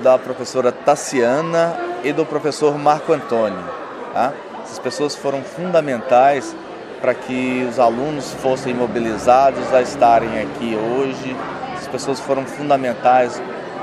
[0.00, 3.64] da professora Tassiana e do professor Marco Antônio.
[4.12, 4.32] Tá?
[4.62, 6.54] Essas pessoas foram fundamentais
[7.04, 11.36] para que os alunos fossem mobilizados a estarem aqui hoje.
[11.76, 13.42] As pessoas foram fundamentais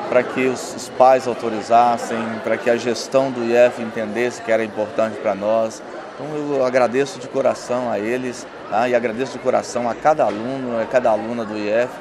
[0.09, 5.19] para que os, pais autorizassem, para que a gestão do IF entendesse que era importante
[5.19, 5.83] para nós.
[6.15, 8.89] Então eu agradeço de coração a eles tá?
[8.89, 11.91] e agradeço de coração a cada aluno, a cada aluna do IF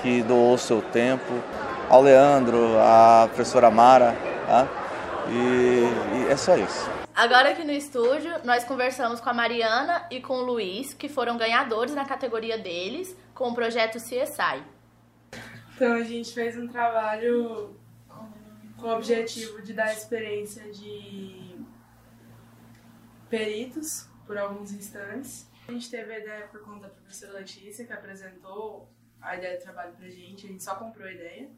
[0.00, 1.34] que doou seu tempo,
[1.90, 4.14] ao Leandro, à professora Mara,
[4.46, 4.66] tá?
[5.28, 6.93] e, e é só isso.
[7.14, 11.36] Agora aqui no estúdio, nós conversamos com a Mariana e com o Luiz, que foram
[11.36, 14.64] ganhadores na categoria deles, com o projeto CSI.
[15.76, 17.78] Então a gente fez um trabalho
[18.76, 21.56] com o objetivo de dar experiência de
[23.30, 25.48] peritos por alguns instantes.
[25.68, 28.88] A gente teve a ideia por conta da professora Letícia, que apresentou
[29.22, 31.48] a ideia de trabalho pra gente, a gente só comprou a ideia.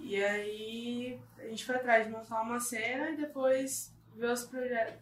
[0.00, 4.48] E aí a gente foi atrás de montar uma cena e depois ver os,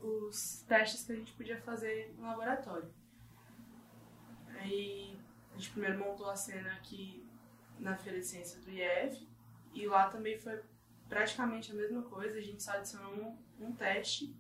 [0.01, 2.88] os testes que a gente podia fazer no laboratório.
[4.59, 5.18] Aí
[5.53, 7.27] a gente primeiro montou a cena aqui
[7.79, 9.27] na Feira de Ciência do IEF
[9.75, 10.61] e lá também foi
[11.09, 14.35] praticamente a mesma coisa, a gente só adicionou um, um teste.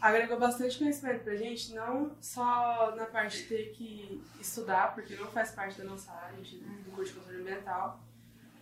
[0.00, 5.30] Agregou bastante conhecimento pra gente, não só na parte de ter que estudar, porque não
[5.30, 8.00] faz parte da nossa área, a gente do curso de controle ambiental,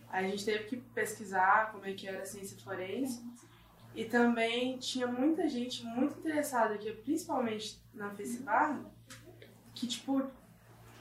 [0.09, 3.23] a gente teve que pesquisar como é que era a ciência forense.
[3.95, 8.85] E também tinha muita gente muito interessada aqui, principalmente na FaceBarra,
[9.73, 10.23] que, tipo,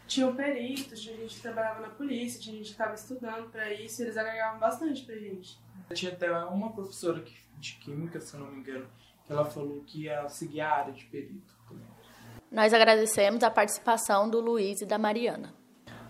[0.06, 4.00] tinham peritos, tinha gente que trabalhava na polícia, tinha gente que estava estudando para isso,
[4.00, 5.60] e eles agregavam bastante pra gente.
[5.92, 7.22] Tinha até uma professora
[7.58, 8.86] de química, se eu não me engano,
[9.24, 11.54] que ela falou que ia seguir a área de perito.
[12.50, 15.54] Nós agradecemos a participação do Luiz e da Mariana.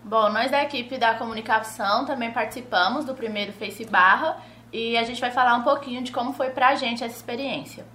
[0.03, 5.19] Bom, nós da equipe da comunicação também participamos do primeiro Face Barra e a gente
[5.19, 7.85] vai falar um pouquinho de como foi pra gente essa experiência.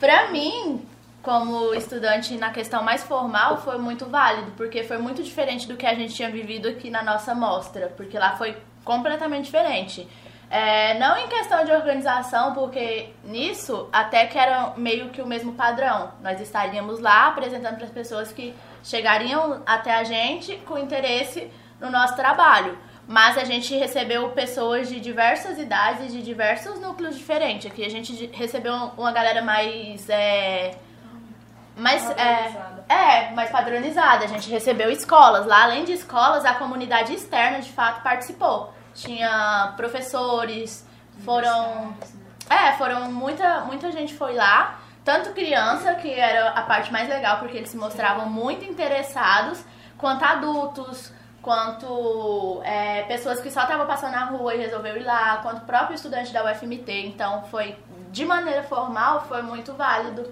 [0.00, 0.86] Pra mim,
[1.22, 5.86] como estudante na questão mais formal, foi muito válido, porque foi muito diferente do que
[5.86, 10.08] a gente tinha vivido aqui na nossa mostra, porque lá foi completamente diferente.
[10.50, 15.54] É, não em questão de organização, porque nisso até que era meio que o mesmo
[15.54, 16.12] padrão.
[16.22, 21.90] Nós estaríamos lá apresentando para as pessoas que chegariam até a gente com interesse no
[21.90, 22.76] nosso trabalho.
[23.06, 27.70] Mas a gente recebeu pessoas de diversas idades, de diversos núcleos diferentes.
[27.70, 30.08] Aqui a gente recebeu uma galera mais.
[30.08, 30.76] É,
[31.76, 32.54] mais é,
[32.88, 34.24] é, mais padronizada.
[34.24, 35.46] A gente recebeu escolas.
[35.46, 38.72] Lá, além de escolas, a comunidade externa de fato participou.
[38.94, 40.86] Tinha professores,
[41.24, 41.96] foram.
[42.48, 44.78] É, foram muita, muita gente foi lá.
[45.04, 49.64] Tanto criança, que era a parte mais legal, porque eles se mostravam muito interessados,
[49.98, 55.38] quanto adultos, quanto é, pessoas que só estavam passando na rua e resolveram ir lá,
[55.38, 57.06] quanto próprio estudante da UFMT.
[57.06, 57.76] Então, foi,
[58.10, 60.30] de maneira formal, foi muito válido.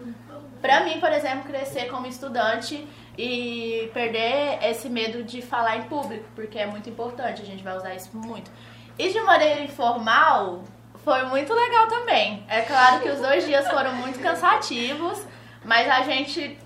[0.62, 2.86] Para mim, por exemplo, crescer como estudante
[3.18, 7.76] e perder esse medo de falar em público, porque é muito importante, a gente vai
[7.76, 8.50] usar isso muito.
[8.96, 10.62] E de maneira informal,
[11.04, 12.44] foi muito legal também.
[12.48, 15.26] É claro que os dois dias foram muito cansativos,
[15.64, 16.58] mas a gente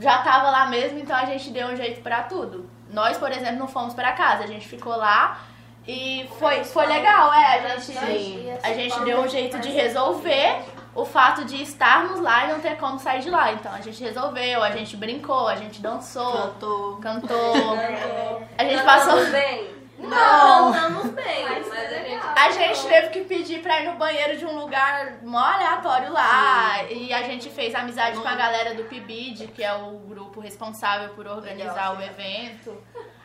[0.00, 2.70] já tava lá mesmo, então a gente deu um jeito para tudo.
[2.92, 5.40] Nós, por exemplo, não fomos para casa, a gente ficou lá
[5.86, 7.72] e foi, foi legal, é.
[7.72, 10.62] A gente, a gente deu um jeito de resolver
[10.94, 13.52] o fato de estarmos lá e não ter como sair de lá.
[13.52, 17.54] Então a gente resolveu, a gente brincou, a gente dançou, cantou, cantou.
[18.58, 19.79] A gente passou bem.
[20.08, 23.96] Não, cantamos bem, mas, mas a gente, a gente teve que pedir pra ir no
[23.96, 26.78] banheiro de um lugar mó aleatório lá.
[26.88, 27.06] Sim.
[27.06, 31.10] E a gente fez amizade com a galera do PIBID, que é o grupo responsável
[31.10, 32.76] por organizar o evento.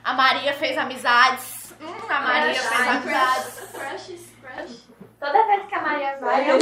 [0.04, 1.74] A Maria fez amizades.
[1.82, 3.70] Hum, a Maria fez amizades.
[3.72, 4.95] Crushes, crush.
[5.20, 6.57] Toda vez que a Maria vai, eu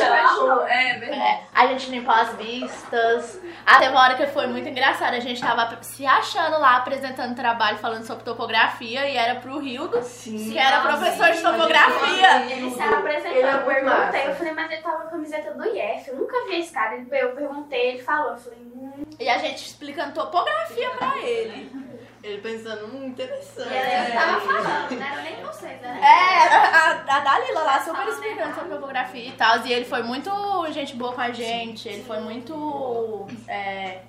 [0.68, 1.40] É, verdade.
[1.54, 3.42] A gente limpou as vistas.
[3.66, 5.14] Até uma hora que foi muito engraçado.
[5.16, 10.00] A gente tava se achando lá, apresentando trabalho, falando sobre topografia, e era pro Rildo,
[10.24, 12.46] que era professor de topografia.
[12.52, 16.08] Ele se apresentou, eu perguntei, eu falei, mas ele tava com a camiseta do IF,
[16.10, 16.96] eu nunca vi esse cara.
[16.96, 19.04] Eu perguntei, ele falou, eu falei, hum.
[19.20, 21.83] E a gente explicando topografia pra ele.
[22.24, 23.68] Ele pensando, hum, interessante.
[23.70, 26.00] E aí eu tava falando, não era nem vocês, né?
[26.02, 29.66] É, a, a Dalila lá super explicando sobre topografia e tal.
[29.66, 30.32] E ele foi muito
[30.72, 31.90] gente boa com a gente.
[31.90, 33.28] Ele foi muito.
[33.48, 34.00] é,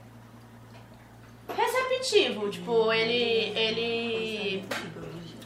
[1.56, 2.48] receptivo.
[2.50, 3.52] Tipo, ele.
[3.58, 4.64] Ele.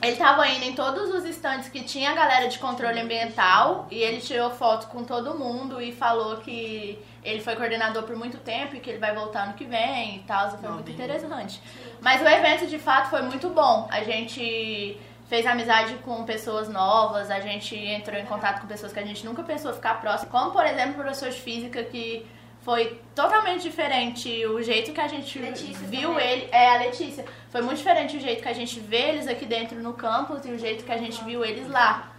[0.00, 3.96] Ele tava indo em todos os estantes que tinha a galera de controle ambiental e
[4.00, 8.76] ele tirou foto com todo mundo e falou que ele foi coordenador por muito tempo
[8.76, 10.50] e que ele vai voltar ano que vem e tal.
[10.56, 11.60] Foi muito interessante.
[12.00, 13.88] Mas o evento de fato foi muito bom.
[13.90, 14.96] A gente
[15.28, 19.26] fez amizade com pessoas novas, a gente entrou em contato com pessoas que a gente
[19.26, 22.26] nunca pensou ficar próximo, como por exemplo o professor de física que
[22.68, 26.32] foi totalmente diferente o jeito que a gente viu também.
[26.32, 29.46] ele, é a Letícia, foi muito diferente o jeito que a gente vê eles aqui
[29.46, 32.12] dentro no campus e o jeito que a gente viu eles lá.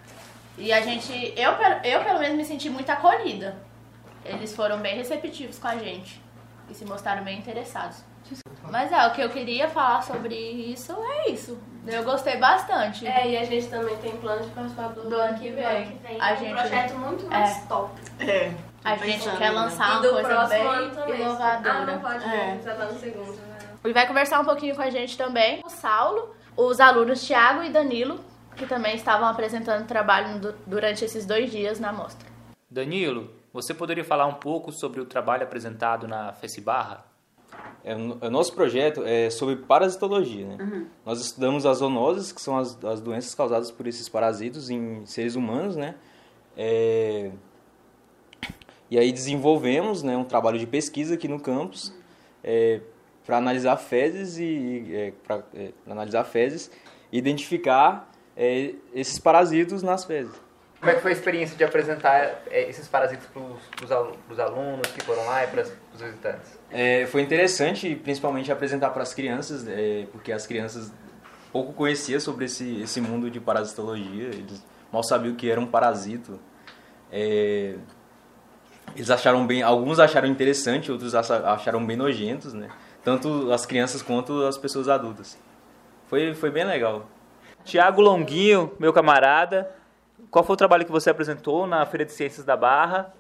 [0.57, 1.51] E a gente, eu,
[1.83, 3.57] eu pelo menos me senti muito acolhida.
[4.25, 6.19] Eles foram bem receptivos com a gente
[6.67, 8.03] e se mostraram bem interessados.
[8.71, 11.59] Mas é, o que eu queria falar sobre isso é isso.
[11.85, 13.05] Eu gostei bastante.
[13.05, 15.95] É, e a gente também tem plano de participar do, Do ano que vem.
[15.97, 16.19] vem.
[16.19, 17.67] A um gente, projeto muito mais é.
[17.67, 18.01] top.
[18.19, 18.68] É.
[18.83, 19.61] A gente pensando quer ainda.
[19.61, 21.71] lançar uma coisa bem inovadora.
[21.73, 22.59] Ah, não pode É.
[22.63, 23.31] já tá no segundo.
[23.33, 23.57] né?
[23.83, 25.61] Ele vai conversar um pouquinho com a gente também.
[25.65, 28.19] O Saulo, os alunos Thiago e Danilo,
[28.55, 32.27] que também estavam apresentando trabalho du- durante esses dois dias na mostra.
[32.69, 37.05] Danilo, você poderia falar um pouco sobre o trabalho apresentado na FECIBarra?
[37.83, 40.45] É, o o nosso projeto é sobre parasitologia.
[40.45, 40.85] Né?
[41.05, 45.35] Nós estudamos as zoonoses, que são as, as doenças causadas por esses parasitos em seres
[45.35, 45.75] humanos.
[45.75, 45.95] Né?
[46.57, 47.31] É,
[48.89, 51.93] E aí desenvolvemos né, um trabalho de pesquisa aqui no campus
[53.25, 55.43] para analisar fezes e para
[55.87, 56.71] analisar fezes
[57.11, 60.33] identificar é, esses parasitos nas fezes.
[60.79, 65.03] Como é que foi a experiência de apresentar eh, esses parasitos para os alunos que
[65.03, 66.57] foram lá e para os visitantes?
[66.71, 70.89] É, foi interessante, principalmente apresentar para as crianças, é, porque as crianças
[71.51, 75.67] pouco conheciam sobre esse, esse mundo de parasitologia, eles mal sabiam o que era um
[75.67, 76.39] parasito.
[78.95, 82.69] Eles acharam bem, alguns acharam interessante, outros acha- acharam bem nojentos, né?
[83.03, 85.37] Tanto as crianças quanto as pessoas adultas.
[86.07, 87.05] Foi, foi bem legal.
[87.63, 89.69] Tiago Longuinho, meu camarada,
[90.31, 93.13] qual foi o trabalho que você apresentou na Feira de Ciências da Barra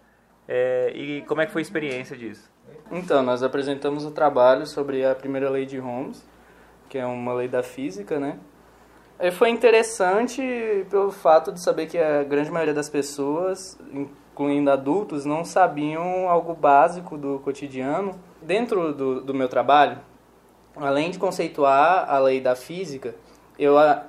[0.47, 2.49] é, e como é que foi a experiência disso?
[2.91, 6.25] Então, nós apresentamos o trabalho sobre a primeira lei de Holmes,
[6.89, 8.37] que é uma lei da física, né?
[9.19, 10.41] E foi interessante
[10.89, 13.77] pelo fato de saber que a grande maioria das pessoas,
[14.39, 18.17] incluindo adultos, não sabiam algo básico do cotidiano.
[18.41, 19.97] Dentro do, do meu trabalho,
[20.77, 23.13] além de conceituar a lei da física,
[23.57, 24.01] eu a-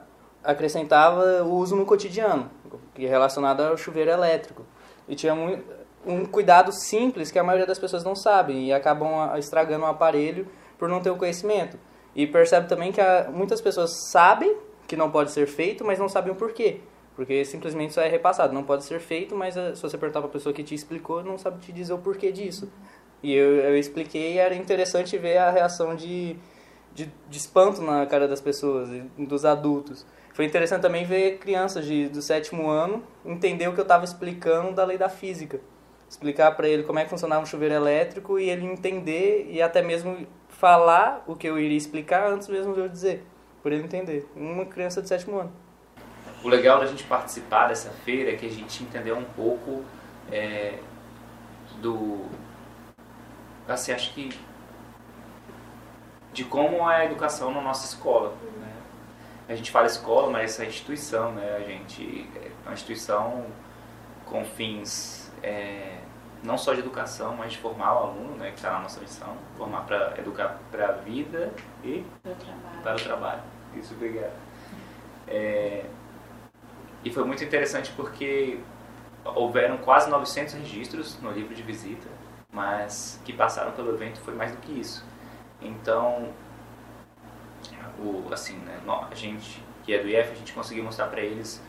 [0.44, 2.48] acrescentava o uso no cotidiano,
[2.94, 4.64] que é relacionado ao chuveiro elétrico.
[5.08, 5.64] E tinha mui-
[6.06, 10.46] um cuidado simples que a maioria das pessoas não sabem e acabam estragando o aparelho
[10.78, 11.76] por não ter o conhecimento.
[12.14, 14.56] E percebe também que a- muitas pessoas sabem
[14.86, 16.80] que não pode ser feito, mas não sabem o porquê.
[17.20, 18.54] Porque simplesmente isso é repassado.
[18.54, 21.22] Não pode ser feito, mas eh, se você perguntar para a pessoa que te explicou,
[21.22, 22.72] não sabe te dizer o porquê disso.
[23.22, 26.34] E eu, eu expliquei e era interessante ver a reação de,
[26.94, 30.06] de, de espanto na cara das pessoas, dos adultos.
[30.32, 34.72] Foi interessante também ver crianças de, do sétimo ano entender o que eu estava explicando
[34.72, 35.60] da lei da física.
[36.08, 39.82] Explicar para ele como é que funcionava um chuveiro elétrico e ele entender e até
[39.82, 43.26] mesmo falar o que eu iria explicar antes mesmo de eu dizer,
[43.62, 44.26] por ele entender.
[44.34, 45.52] Uma criança de sétimo ano.
[46.42, 49.84] O legal da gente participar dessa feira é que a gente entendeu um pouco
[50.32, 50.78] é,
[51.80, 52.26] do.
[53.68, 54.30] Assim, acho que.
[56.32, 58.34] de como é a educação na nossa escola.
[58.58, 58.72] né?
[59.48, 61.56] A gente fala escola, mas essa instituição, né?
[61.56, 63.46] A gente é uma instituição
[64.24, 65.98] com fins é,
[66.42, 68.50] não só de educação, mas de formar o aluno, né?
[68.50, 71.52] Que está na nossa missão, formar para educar para a vida
[71.84, 72.04] e
[72.82, 73.42] para o trabalho.
[73.76, 74.32] Isso, obrigado.
[75.28, 75.84] É,
[77.04, 78.58] e foi muito interessante porque
[79.24, 82.08] houveram quase 900 registros no livro de visita,
[82.52, 85.04] mas que passaram pelo evento foi mais do que isso.
[85.60, 86.28] Então,
[87.98, 88.80] o, assim, né,
[89.10, 91.62] a gente que é do IF, a gente conseguiu mostrar para eles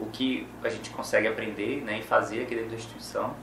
[0.00, 3.34] o que a gente consegue aprender né, e fazer aqui dentro da instituição.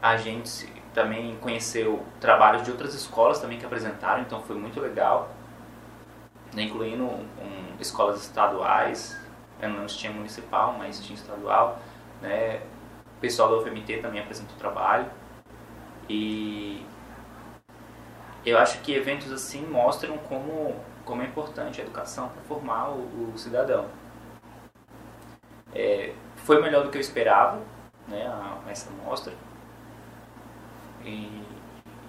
[0.00, 5.30] A gente também conheceu trabalhos de outras escolas também que apresentaram, então foi muito legal,
[6.54, 7.24] né, incluindo um-
[7.80, 9.18] escolas estaduais,
[9.68, 11.78] não tinha municipal, mas tinha estadual,
[12.20, 12.62] né,
[13.16, 15.06] o pessoal da UFMT também apresentou trabalho.
[16.08, 16.84] E
[18.44, 23.32] eu acho que eventos assim mostram como, como é importante a educação para formar o,
[23.34, 23.86] o cidadão.
[25.74, 27.60] É, foi melhor do que eu esperava,
[28.06, 29.32] né, a, essa mostra.
[31.04, 31.42] E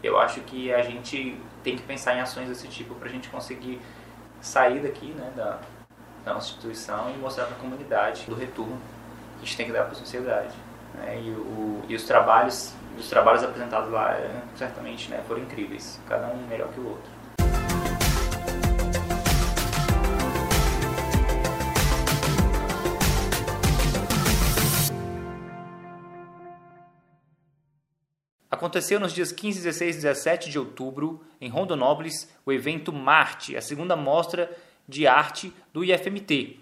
[0.04, 3.30] eu acho que a gente tem que pensar em ações desse tipo para a gente
[3.30, 3.82] conseguir
[4.42, 5.60] sair daqui né, da,
[6.26, 8.82] da nossa instituição e mostrar para a comunidade do retorno
[9.38, 10.56] que a gente tem que dar para a sociedade.
[10.96, 11.22] Né?
[11.22, 16.28] E, o, e os trabalhos os trabalhos apresentados lá é, certamente né, foram incríveis, cada
[16.28, 17.16] um melhor que o outro.
[28.50, 33.62] Aconteceu nos dias 15, 16 e 17 de outubro, em Rondonópolis, o evento Marte, a
[33.62, 34.50] segunda mostra
[34.88, 36.60] de arte do IFMT.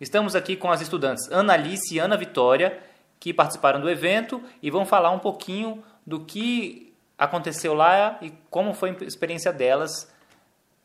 [0.00, 2.78] Estamos aqui com as estudantes Ana Alice e Ana Vitória,
[3.18, 8.74] que participaram do evento e vão falar um pouquinho do que aconteceu lá e como
[8.74, 10.12] foi a experiência delas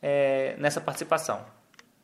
[0.02, 1.44] é, nessa participação.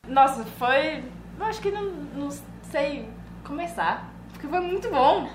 [0.07, 1.03] Nossa, foi.
[1.39, 2.29] Eu acho que não, não
[2.63, 3.07] sei
[3.43, 5.29] começar, porque foi muito bom.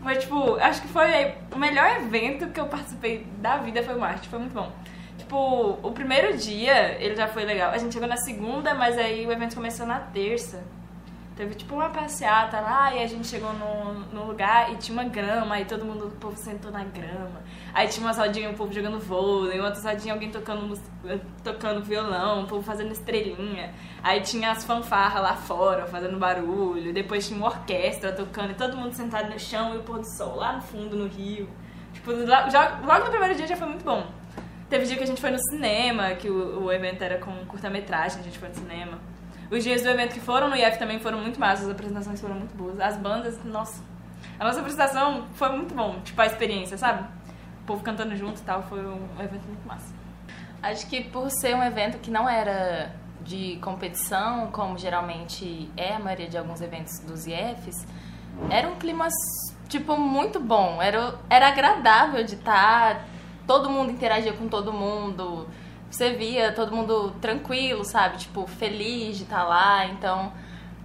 [0.00, 4.00] Mas, tipo, acho que foi o melhor evento que eu participei da vida foi o
[4.00, 4.72] Marte, foi muito bom.
[5.32, 7.70] Tipo, o primeiro dia ele já foi legal.
[7.70, 10.62] A gente chegou na segunda, mas aí o evento começou na terça.
[11.34, 15.08] Teve tipo uma passeata lá e a gente chegou no, no lugar e tinha uma
[15.08, 17.40] grama, aí todo mundo, o povo sentou na grama.
[17.72, 20.78] Aí tinha uma rodinhas, o povo jogando vôlei, outra rodinha, alguém tocando,
[21.42, 23.72] tocando violão, o povo fazendo estrelinha.
[24.02, 26.92] Aí tinha as fanfarras lá fora, fazendo barulho.
[26.92, 30.06] Depois tinha uma orquestra tocando e todo mundo sentado no chão e o pôr do
[30.06, 31.48] sol lá no fundo, no rio.
[31.94, 34.06] Tipo, logo no primeiro dia já foi muito bom.
[34.72, 38.20] Teve dia que a gente foi no cinema, que o, o evento era com curta-metragem,
[38.20, 38.98] a gente foi no cinema.
[39.50, 42.36] Os dias do evento que foram no IF também foram muito massas, as apresentações foram
[42.36, 42.80] muito boas.
[42.80, 43.84] As bandas, nossa.
[44.40, 47.06] A nossa apresentação foi muito bom, tipo, a experiência, sabe?
[47.60, 49.92] O povo cantando junto e tal, foi um evento muito massa.
[50.62, 55.98] Acho que por ser um evento que não era de competição, como geralmente é a
[55.98, 57.86] maioria de alguns eventos dos IFs,
[58.48, 59.06] era um clima,
[59.68, 60.80] tipo, muito bom.
[60.80, 63.11] Era, era agradável de estar,
[63.46, 65.46] todo mundo interagia com todo mundo
[65.92, 68.16] você via todo mundo tranquilo, sabe?
[68.16, 69.84] Tipo, feliz de estar lá.
[69.86, 70.32] Então,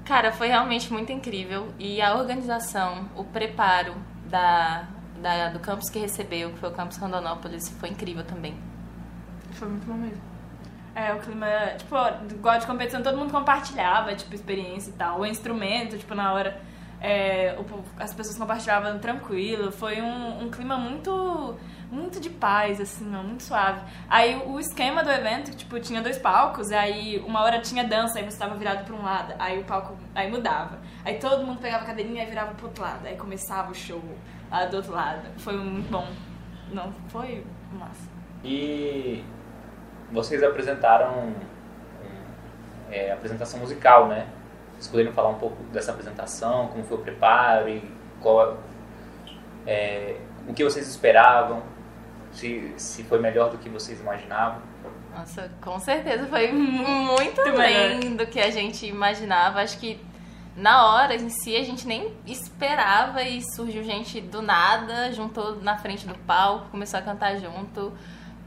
[0.04, 1.70] cara, foi realmente muito incrível.
[1.80, 3.96] E a organização, o preparo
[4.26, 4.86] da,
[5.22, 8.54] da, do campus que recebeu, que foi o campus Rondonópolis, foi incrível também.
[9.52, 10.22] Foi muito bom mesmo.
[10.94, 11.48] É, o clima,
[11.78, 11.96] tipo,
[12.30, 15.22] igual de competição, todo mundo compartilhava, tipo, experiência e tal.
[15.22, 16.60] O instrumento, tipo, na hora,
[17.02, 17.58] é,
[18.00, 19.72] as pessoas compartilhavam tranquilo.
[19.72, 21.58] Foi um, um clima muito
[21.90, 23.82] muito de paz, assim, ó, muito suave.
[24.10, 28.26] Aí o esquema do evento, tipo, tinha dois palcos, aí uma hora tinha dança, aí
[28.26, 30.80] você estava virado para um lado, aí o palco aí mudava.
[31.06, 34.02] Aí todo mundo pegava a cadeirinha e virava pro outro lado, aí começava o show
[34.52, 35.28] lá do outro lado.
[35.38, 36.08] Foi muito bom.
[36.72, 38.10] Não, foi massa.
[38.44, 39.24] E
[40.12, 41.34] vocês apresentaram
[42.92, 44.28] é, apresentação musical, né?
[44.78, 47.84] Vocês poderiam falar um pouco dessa apresentação, como foi o preparo e
[48.22, 48.58] qual
[49.66, 50.18] é,
[50.48, 51.64] o que vocês esperavam?
[52.38, 54.62] se, se foi melhor do que vocês imaginavam?
[55.16, 59.62] Nossa, com certeza foi muito além do que a gente imaginava.
[59.62, 60.00] Acho que
[60.56, 65.78] na hora em si a gente nem esperava e surgiu gente do nada, juntou na
[65.78, 67.92] frente do palco, começou a cantar junto.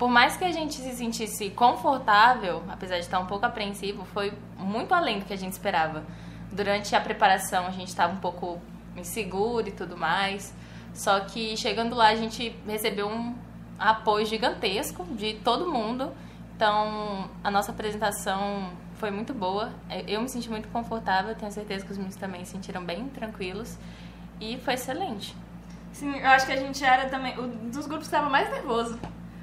[0.00, 4.32] Por mais que a gente se sentisse confortável, apesar de estar um pouco apreensivo, foi
[4.56, 6.02] muito além do que a gente esperava.
[6.50, 8.58] Durante a preparação a gente estava um pouco
[8.96, 10.54] inseguro e tudo mais.
[10.94, 13.36] Só que chegando lá a gente recebeu um
[13.78, 16.10] apoio gigantesco de todo mundo.
[16.56, 19.70] Então, a nossa apresentação foi muito boa.
[20.08, 23.76] Eu me senti muito confortável, tenho certeza que os meninos também se sentiram bem tranquilos.
[24.40, 25.36] E foi excelente.
[25.92, 27.38] Sim, eu acho que a gente era também.
[27.38, 28.98] Um dos grupos que estava mais nervoso.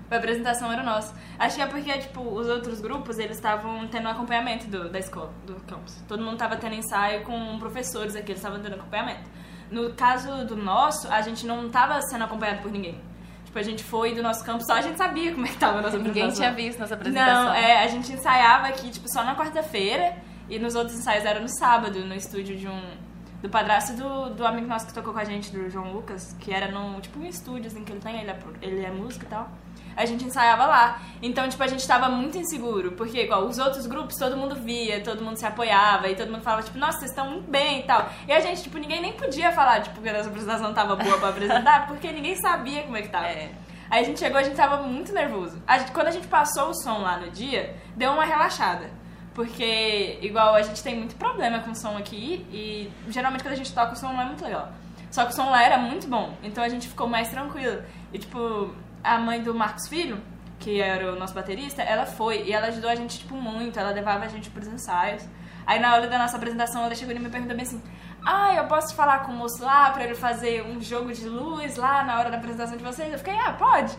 [0.10, 1.14] A apresentação era o nosso.
[1.38, 5.34] Acho que é porque, tipo, os outros grupos, eles estavam tendo acompanhamento do, da escola,
[5.45, 6.01] do campus.
[6.08, 9.30] Todo mundo estava tendo ensaio com professores aqui, eles estavam tendo acompanhamento.
[9.70, 13.01] No caso do nosso, a gente não estava sendo acompanhado por ninguém.
[13.43, 15.80] Tipo, a gente foi do nosso campo, só a gente sabia como é que tava
[15.80, 17.43] a nossa Ninguém tinha visto nossa apresentação.
[17.45, 20.16] Não, é, a gente ensaiava aqui, tipo, só na quarta-feira
[20.49, 23.08] e nos outros ensaios era no sábado, no estúdio de um...
[23.41, 26.51] Do padrasto do, do amigo nosso que tocou com a gente, do João Lucas, que
[26.51, 29.28] era no, tipo, um estúdio, assim, que ele tem, ele é, ele é músico e
[29.28, 29.51] tal
[29.97, 31.01] a gente ensaiava lá.
[31.21, 35.01] Então, tipo, a gente tava muito inseguro, porque igual os outros grupos, todo mundo via,
[35.01, 37.83] todo mundo se apoiava, e todo mundo falava, tipo, nossa, vocês estão muito bem e
[37.83, 38.07] tal.
[38.27, 41.17] E a gente, tipo, ninguém nem podia falar, tipo, que a nossa apresentação tava boa
[41.17, 43.25] pra apresentar, porque ninguém sabia como é que tava.
[43.25, 43.51] É.
[43.89, 45.61] Aí a gente chegou, a gente tava muito nervoso.
[45.65, 48.91] A gente, quando a gente passou o som lá no dia, deu uma relaxada.
[49.33, 53.71] Porque, igual, a gente tem muito problema com som aqui e geralmente quando a gente
[53.73, 54.71] toca o som não é muito legal.
[55.11, 57.81] Só que o som lá era muito bom, então a gente ficou mais tranquilo.
[58.11, 60.19] E, tipo, a mãe do Marcos Filho,
[60.59, 63.79] que era o nosso baterista, ela foi e ela ajudou a gente, tipo, muito.
[63.79, 65.23] Ela levava a gente pros ensaios.
[65.65, 67.81] Aí, na hora da nossa apresentação, ela chegou e me perguntou bem assim:
[68.25, 71.75] Ah, eu posso falar com o moço lá pra ele fazer um jogo de luz
[71.75, 73.11] lá na hora da apresentação de vocês?
[73.11, 73.93] Eu fiquei, ah, pode.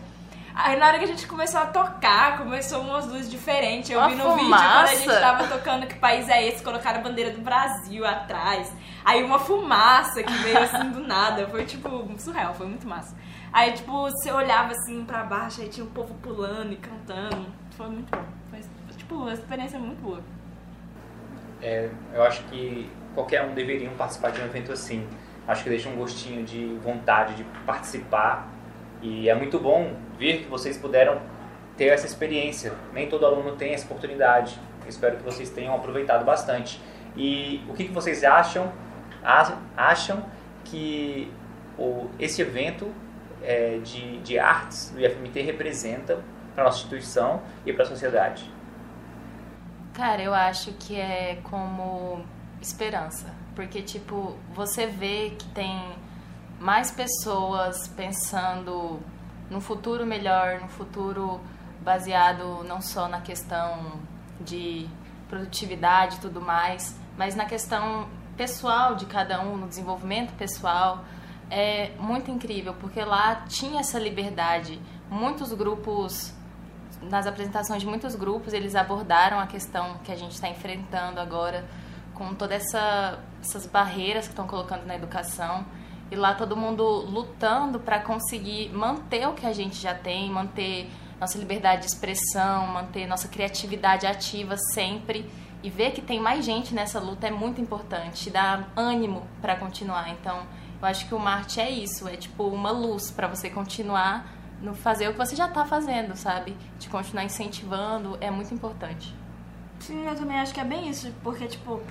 [0.61, 3.89] Aí na hora que a gente começou a tocar, começou umas luzes diferentes.
[3.91, 4.73] Eu Uma vi no vídeo fumaça.
[4.73, 8.73] quando a gente tava tocando que país é esse, colocaram a bandeira do Brasil atrás.
[9.05, 11.47] Aí uma fumaça que veio assim do nada.
[11.47, 13.15] Foi tipo surreal, foi muito massa.
[13.51, 17.47] Aí, tipo, você olhava assim pra baixo, aí tinha o povo pulando e cantando.
[17.71, 18.23] Foi muito bom.
[18.49, 18.59] Foi,
[18.95, 20.21] tipo, uma experiência muito boa.
[21.61, 25.07] É, eu acho que qualquer um deveria participar de um evento assim.
[25.47, 28.47] Acho que deixa um gostinho de vontade de participar.
[29.01, 31.19] E é muito bom ver que vocês puderam
[31.75, 32.73] ter essa experiência.
[32.93, 34.59] Nem todo aluno tem essa oportunidade.
[34.83, 36.79] Eu espero que vocês tenham aproveitado bastante.
[37.17, 38.71] E o que, que vocês acham,
[39.75, 40.23] acham
[40.65, 41.31] que
[41.77, 42.93] o, esse evento
[43.41, 46.23] é, de, de artes do IFMT representa
[46.53, 48.51] para nossa instituição e para a sociedade?
[49.93, 52.23] Cara, eu acho que é como
[52.61, 53.33] esperança.
[53.55, 55.93] Porque, tipo, você vê que tem
[56.59, 58.99] mais pessoas pensando
[59.49, 61.39] no futuro melhor, no futuro
[61.81, 63.99] baseado não só na questão
[64.39, 64.87] de
[65.27, 71.03] produtividade e tudo mais, mas na questão pessoal de cada um, no desenvolvimento pessoal.
[71.49, 74.79] É muito incrível, porque lá tinha essa liberdade.
[75.09, 76.33] Muitos grupos
[77.01, 81.65] nas apresentações de muitos grupos, eles abordaram a questão que a gente está enfrentando agora,
[82.13, 85.65] com todas essa, essas barreiras que estão colocando na educação.
[86.11, 90.89] E lá todo mundo lutando para conseguir manter o que a gente já tem, manter
[91.19, 95.29] nossa liberdade de expressão, manter nossa criatividade ativa sempre.
[95.61, 100.09] E ver que tem mais gente nessa luta é muito importante, dá ânimo para continuar.
[100.09, 100.47] Então,
[100.81, 104.25] eu acho que o Marte é isso, é tipo uma luz para você continuar
[104.61, 106.55] no fazer o que você já tá fazendo, sabe?
[106.77, 109.13] De continuar incentivando é muito importante.
[109.79, 111.81] Sim, eu também acho que é bem isso, porque, tipo,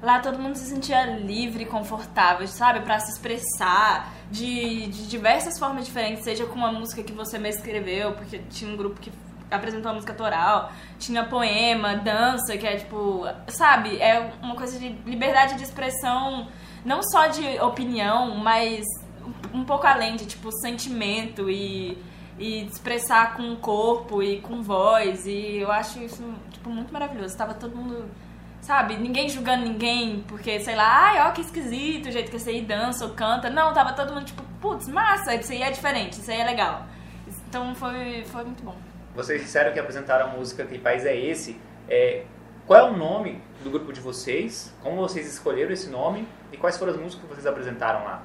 [0.00, 2.80] lá todo mundo se sentia livre, confortável, sabe?
[2.80, 7.60] Pra se expressar de, de diversas formas diferentes, seja com uma música que você mesmo
[7.60, 9.10] escreveu, porque tinha um grupo que
[9.50, 13.98] apresentou a música autoral, tinha poema, dança, que é, tipo, sabe?
[14.00, 16.48] É uma coisa de liberdade de expressão,
[16.84, 18.84] não só de opinião, mas
[19.52, 21.96] um pouco além de, tipo, sentimento e,
[22.38, 25.26] e expressar com o corpo e com voz.
[25.26, 27.36] E eu acho isso, tipo, muito maravilhoso.
[27.36, 28.04] Tava todo mundo,
[28.60, 32.50] sabe, ninguém julgando ninguém, porque, sei lá, ai, ó, que esquisito o jeito que você
[32.50, 33.48] aí dança ou canta.
[33.48, 36.86] Não, tava todo mundo, tipo, putz, massa, isso aí é diferente, isso aí é legal.
[37.48, 38.76] Então foi, foi muito bom.
[39.14, 41.56] Vocês disseram que apresentaram a música Que País é Esse?
[41.88, 42.24] É,
[42.66, 44.72] qual é o nome do grupo de vocês?
[44.82, 46.26] Como vocês escolheram esse nome?
[46.50, 48.22] E quais foram as músicas que vocês apresentaram lá?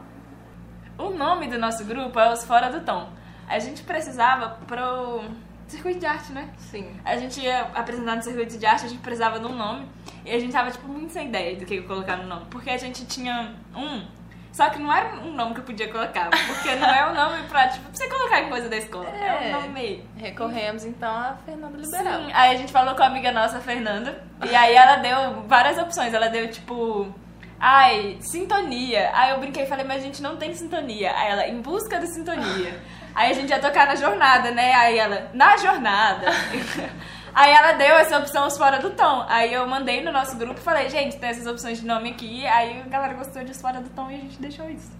[0.97, 3.09] O nome do nosso grupo é Os Fora do Tom.
[3.47, 5.23] A gente precisava pro
[5.67, 6.49] circuito de arte, né?
[6.57, 6.89] Sim.
[7.03, 9.85] A gente ia apresentar no circuito de arte, a gente precisava de um nome.
[10.25, 12.45] E a gente tava, tipo, muito sem ideia do que colocar no nome.
[12.49, 14.05] Porque a gente tinha um,
[14.51, 16.29] só que não era um nome que eu podia colocar.
[16.29, 19.09] Porque não é um nome pra, tipo, pra você colocar em coisa da escola.
[19.09, 20.03] É, um nome meio...
[20.17, 22.21] Recorremos então a Fernanda Liberal.
[22.21, 25.43] Sim, aí a gente falou com a amiga nossa, a Fernanda, e aí ela deu
[25.47, 26.13] várias opções.
[26.13, 27.13] Ela deu tipo.
[27.59, 29.11] Ai, sintonia.
[29.13, 31.11] Aí eu brinquei e falei, mas a gente não tem sintonia.
[31.15, 32.79] Aí ela, em busca da sintonia.
[33.13, 34.73] Aí a gente ia tocar na jornada, né?
[34.73, 36.27] Aí ela, na jornada.
[37.33, 39.25] Aí ela deu essa opção os fora do tom.
[39.27, 42.45] Aí eu mandei no nosso grupo e falei, gente, tem essas opções de nome aqui.
[42.47, 44.91] Aí a galera gostou de os fora do tom e a gente deixou isso.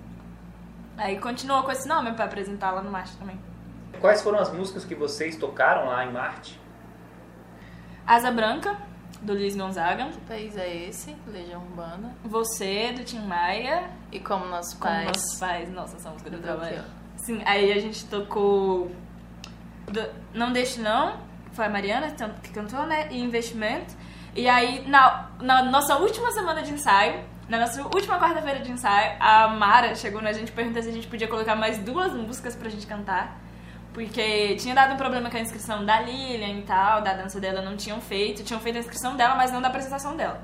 [0.97, 3.39] Aí continuou com esse nome pra apresentar lá no Marte também.
[3.99, 6.59] Quais foram as músicas que vocês tocaram lá em Marte?
[8.05, 8.77] Asa Branca,
[9.21, 10.05] do Luiz Gonzaga.
[10.05, 11.15] Que país é esse?
[11.27, 12.15] Legião Urbana.
[12.23, 13.89] Você, do Tim Maia.
[14.11, 15.07] E como nossos Como pais.
[15.07, 15.69] nossos pais.
[15.71, 16.84] Nossa, essa música do Do trabalho.
[17.17, 18.91] Sim, aí a gente tocou
[19.88, 21.17] do- Não Deixe Não,
[21.54, 23.08] foi a Mariana que cantou, né?
[23.12, 23.95] E Investimento.
[24.36, 29.16] E aí, na, na nossa última semana de ensaio, na nossa última quarta-feira de ensaio,
[29.20, 32.56] a Mara chegou na gente e perguntou se a gente podia colocar mais duas músicas
[32.56, 33.39] pra gente cantar.
[33.91, 37.62] Porque tinha dado um problema com a inscrição da Lilian e tal, da dança dela
[37.62, 38.43] não tinham feito.
[38.43, 40.41] Tinham feito a inscrição dela, mas não da apresentação dela.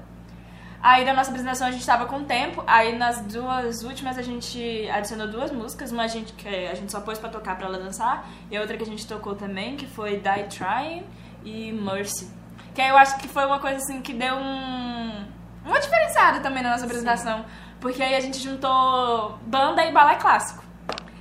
[0.88, 4.88] Aí da nossa apresentação a gente tava com tempo, aí nas duas últimas a gente
[4.94, 7.80] adicionou duas músicas, uma a gente, que a gente só pôs pra tocar pra ela
[7.80, 11.04] dançar, e a outra que a gente tocou também, que foi Die Trying
[11.44, 12.32] e Mercy.
[12.76, 15.26] Que aí eu acho que foi uma coisa assim que deu um.
[15.66, 17.46] uma diferenciada também na nossa apresentação.
[17.82, 20.64] Porque aí a gente juntou banda e balé clássico.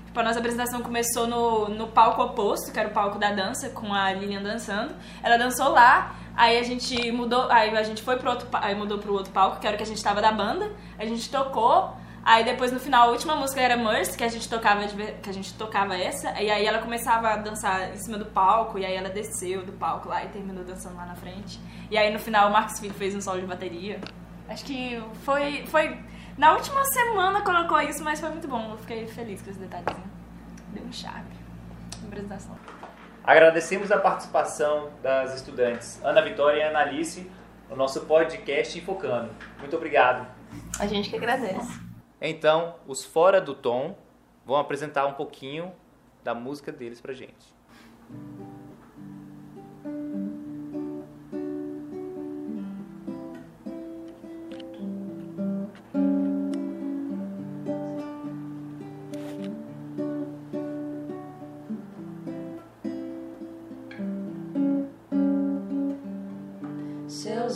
[0.04, 3.70] Tipo, a nossa apresentação começou no, no palco oposto, que era o palco da dança,
[3.70, 4.94] com a Lilian dançando.
[5.22, 8.98] Ela dançou lá, aí a gente mudou, aí a gente foi pro outro, aí mudou
[8.98, 10.72] pro outro palco, que era o que a gente tava da banda.
[10.98, 14.48] A gente tocou, Aí depois no final a última música era Mercy, que a gente
[14.48, 14.80] tocava
[15.22, 18.78] que a gente tocava essa, e aí ela começava a dançar em cima do palco,
[18.78, 21.60] e aí ela desceu do palco lá e terminou dançando lá na frente.
[21.90, 24.00] E aí no final o Marcos Filho fez um solo de bateria.
[24.48, 25.98] Acho que foi foi
[26.38, 28.70] na última semana colocou isso, mas foi muito bom.
[28.70, 30.10] Eu fiquei feliz com esse detalhezinho.
[30.72, 31.28] Deu um charme.
[32.06, 32.56] Apresentação.
[33.26, 37.26] Agradecemos a participação das estudantes Ana Vitória e Ana Alice
[37.70, 39.30] no nosso podcast Infocando.
[39.58, 40.26] Muito obrigado.
[40.78, 41.80] A gente que agradece.
[42.20, 43.96] Então, os Fora do Tom
[44.44, 45.72] vão apresentar um pouquinho
[46.22, 47.54] da música deles pra gente.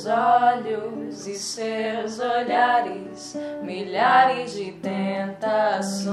[0.09, 6.09] Olhos e seus olhares, milhares de tentações.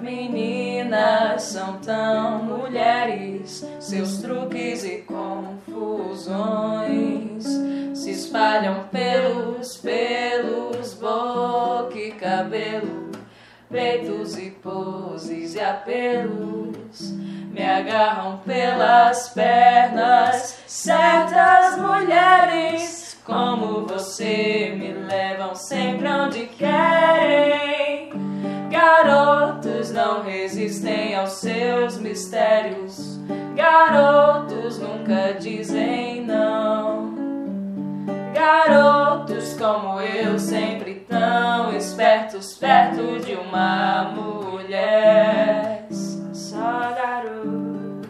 [0.00, 6.66] Meninas são tão mulheres, seus truques e confusões
[8.06, 13.10] se espalham pelos pelos, boca e cabelo,
[13.70, 17.14] peitos e poses e apelos
[17.56, 20.58] me agarram pelas pernas.
[20.66, 28.12] Certas mulheres como você me levam sempre onde querem.
[28.70, 33.18] Garotos não resistem aos seus mistérios.
[33.54, 37.16] Garotos nunca dizem não.
[38.34, 40.75] Garotos como eu, sempre
[41.18, 45.86] tão espertos perto de uma mulher.
[45.90, 48.06] Só garotos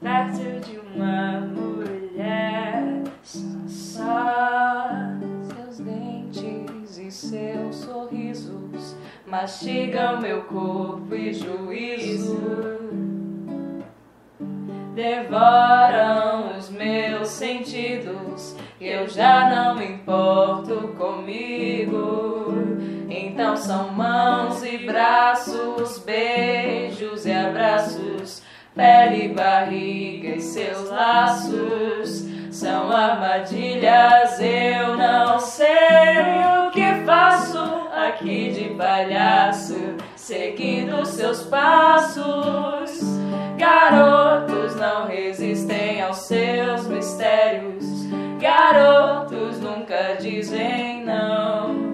[0.00, 3.02] perto de uma mulher.
[3.24, 4.88] Só
[5.54, 12.84] seus dentes e seus sorrisos mastigam meu corpo e juízo
[14.94, 18.53] devoram os meus sentidos.
[18.80, 22.52] Eu já não importo comigo.
[23.08, 28.42] Então são mãos e braços, beijos e abraços,
[28.74, 32.24] pele, barriga e seus laços.
[32.50, 35.66] São armadilhas, eu não sei
[36.66, 37.58] o que faço
[37.92, 39.76] aqui de palhaço,
[40.16, 43.00] seguindo seus passos.
[43.56, 47.83] Garotos não resistem aos seus mistérios.
[48.56, 51.92] Garotos nunca dizem não.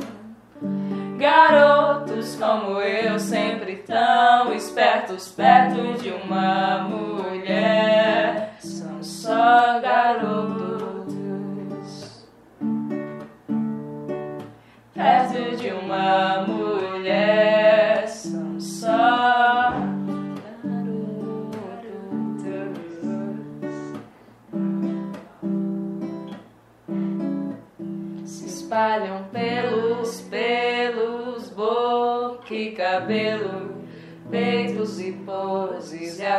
[1.16, 8.56] Garotos como eu, sempre tão espertos perto de uma mulher.
[8.58, 10.49] São só garotos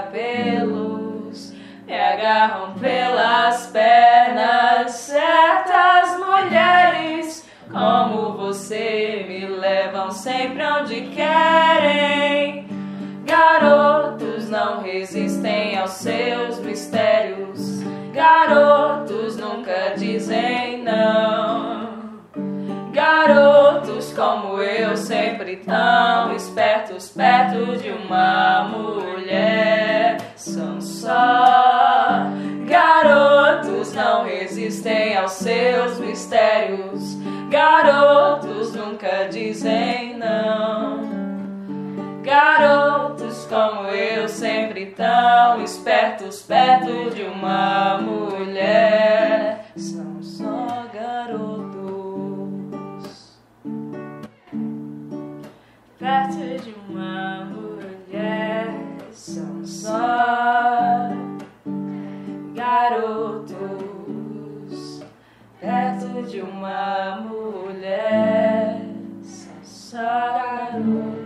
[0.02, 1.54] apelos,
[1.86, 4.91] me agarram pelas pernas.
[4.91, 12.68] Certas mulheres como você me levam sempre onde querem.
[13.26, 17.82] Garotos não resistem aos seus mistérios.
[18.14, 21.91] Garotos nunca dizem não.
[22.91, 29.11] Garotos como eu, sempre tão espertos perto de uma mulher.
[32.68, 37.18] Garotos, não resistem aos seus mistérios.
[37.49, 41.09] Garotos nunca dizem não.
[42.24, 49.66] Garotos como eu, sempre tão espertos perto de uma mulher.
[49.76, 51.82] São só garotos
[55.99, 57.70] perto de uma mulher
[65.59, 68.82] perto de uma mulher
[69.22, 71.20] são só garotos.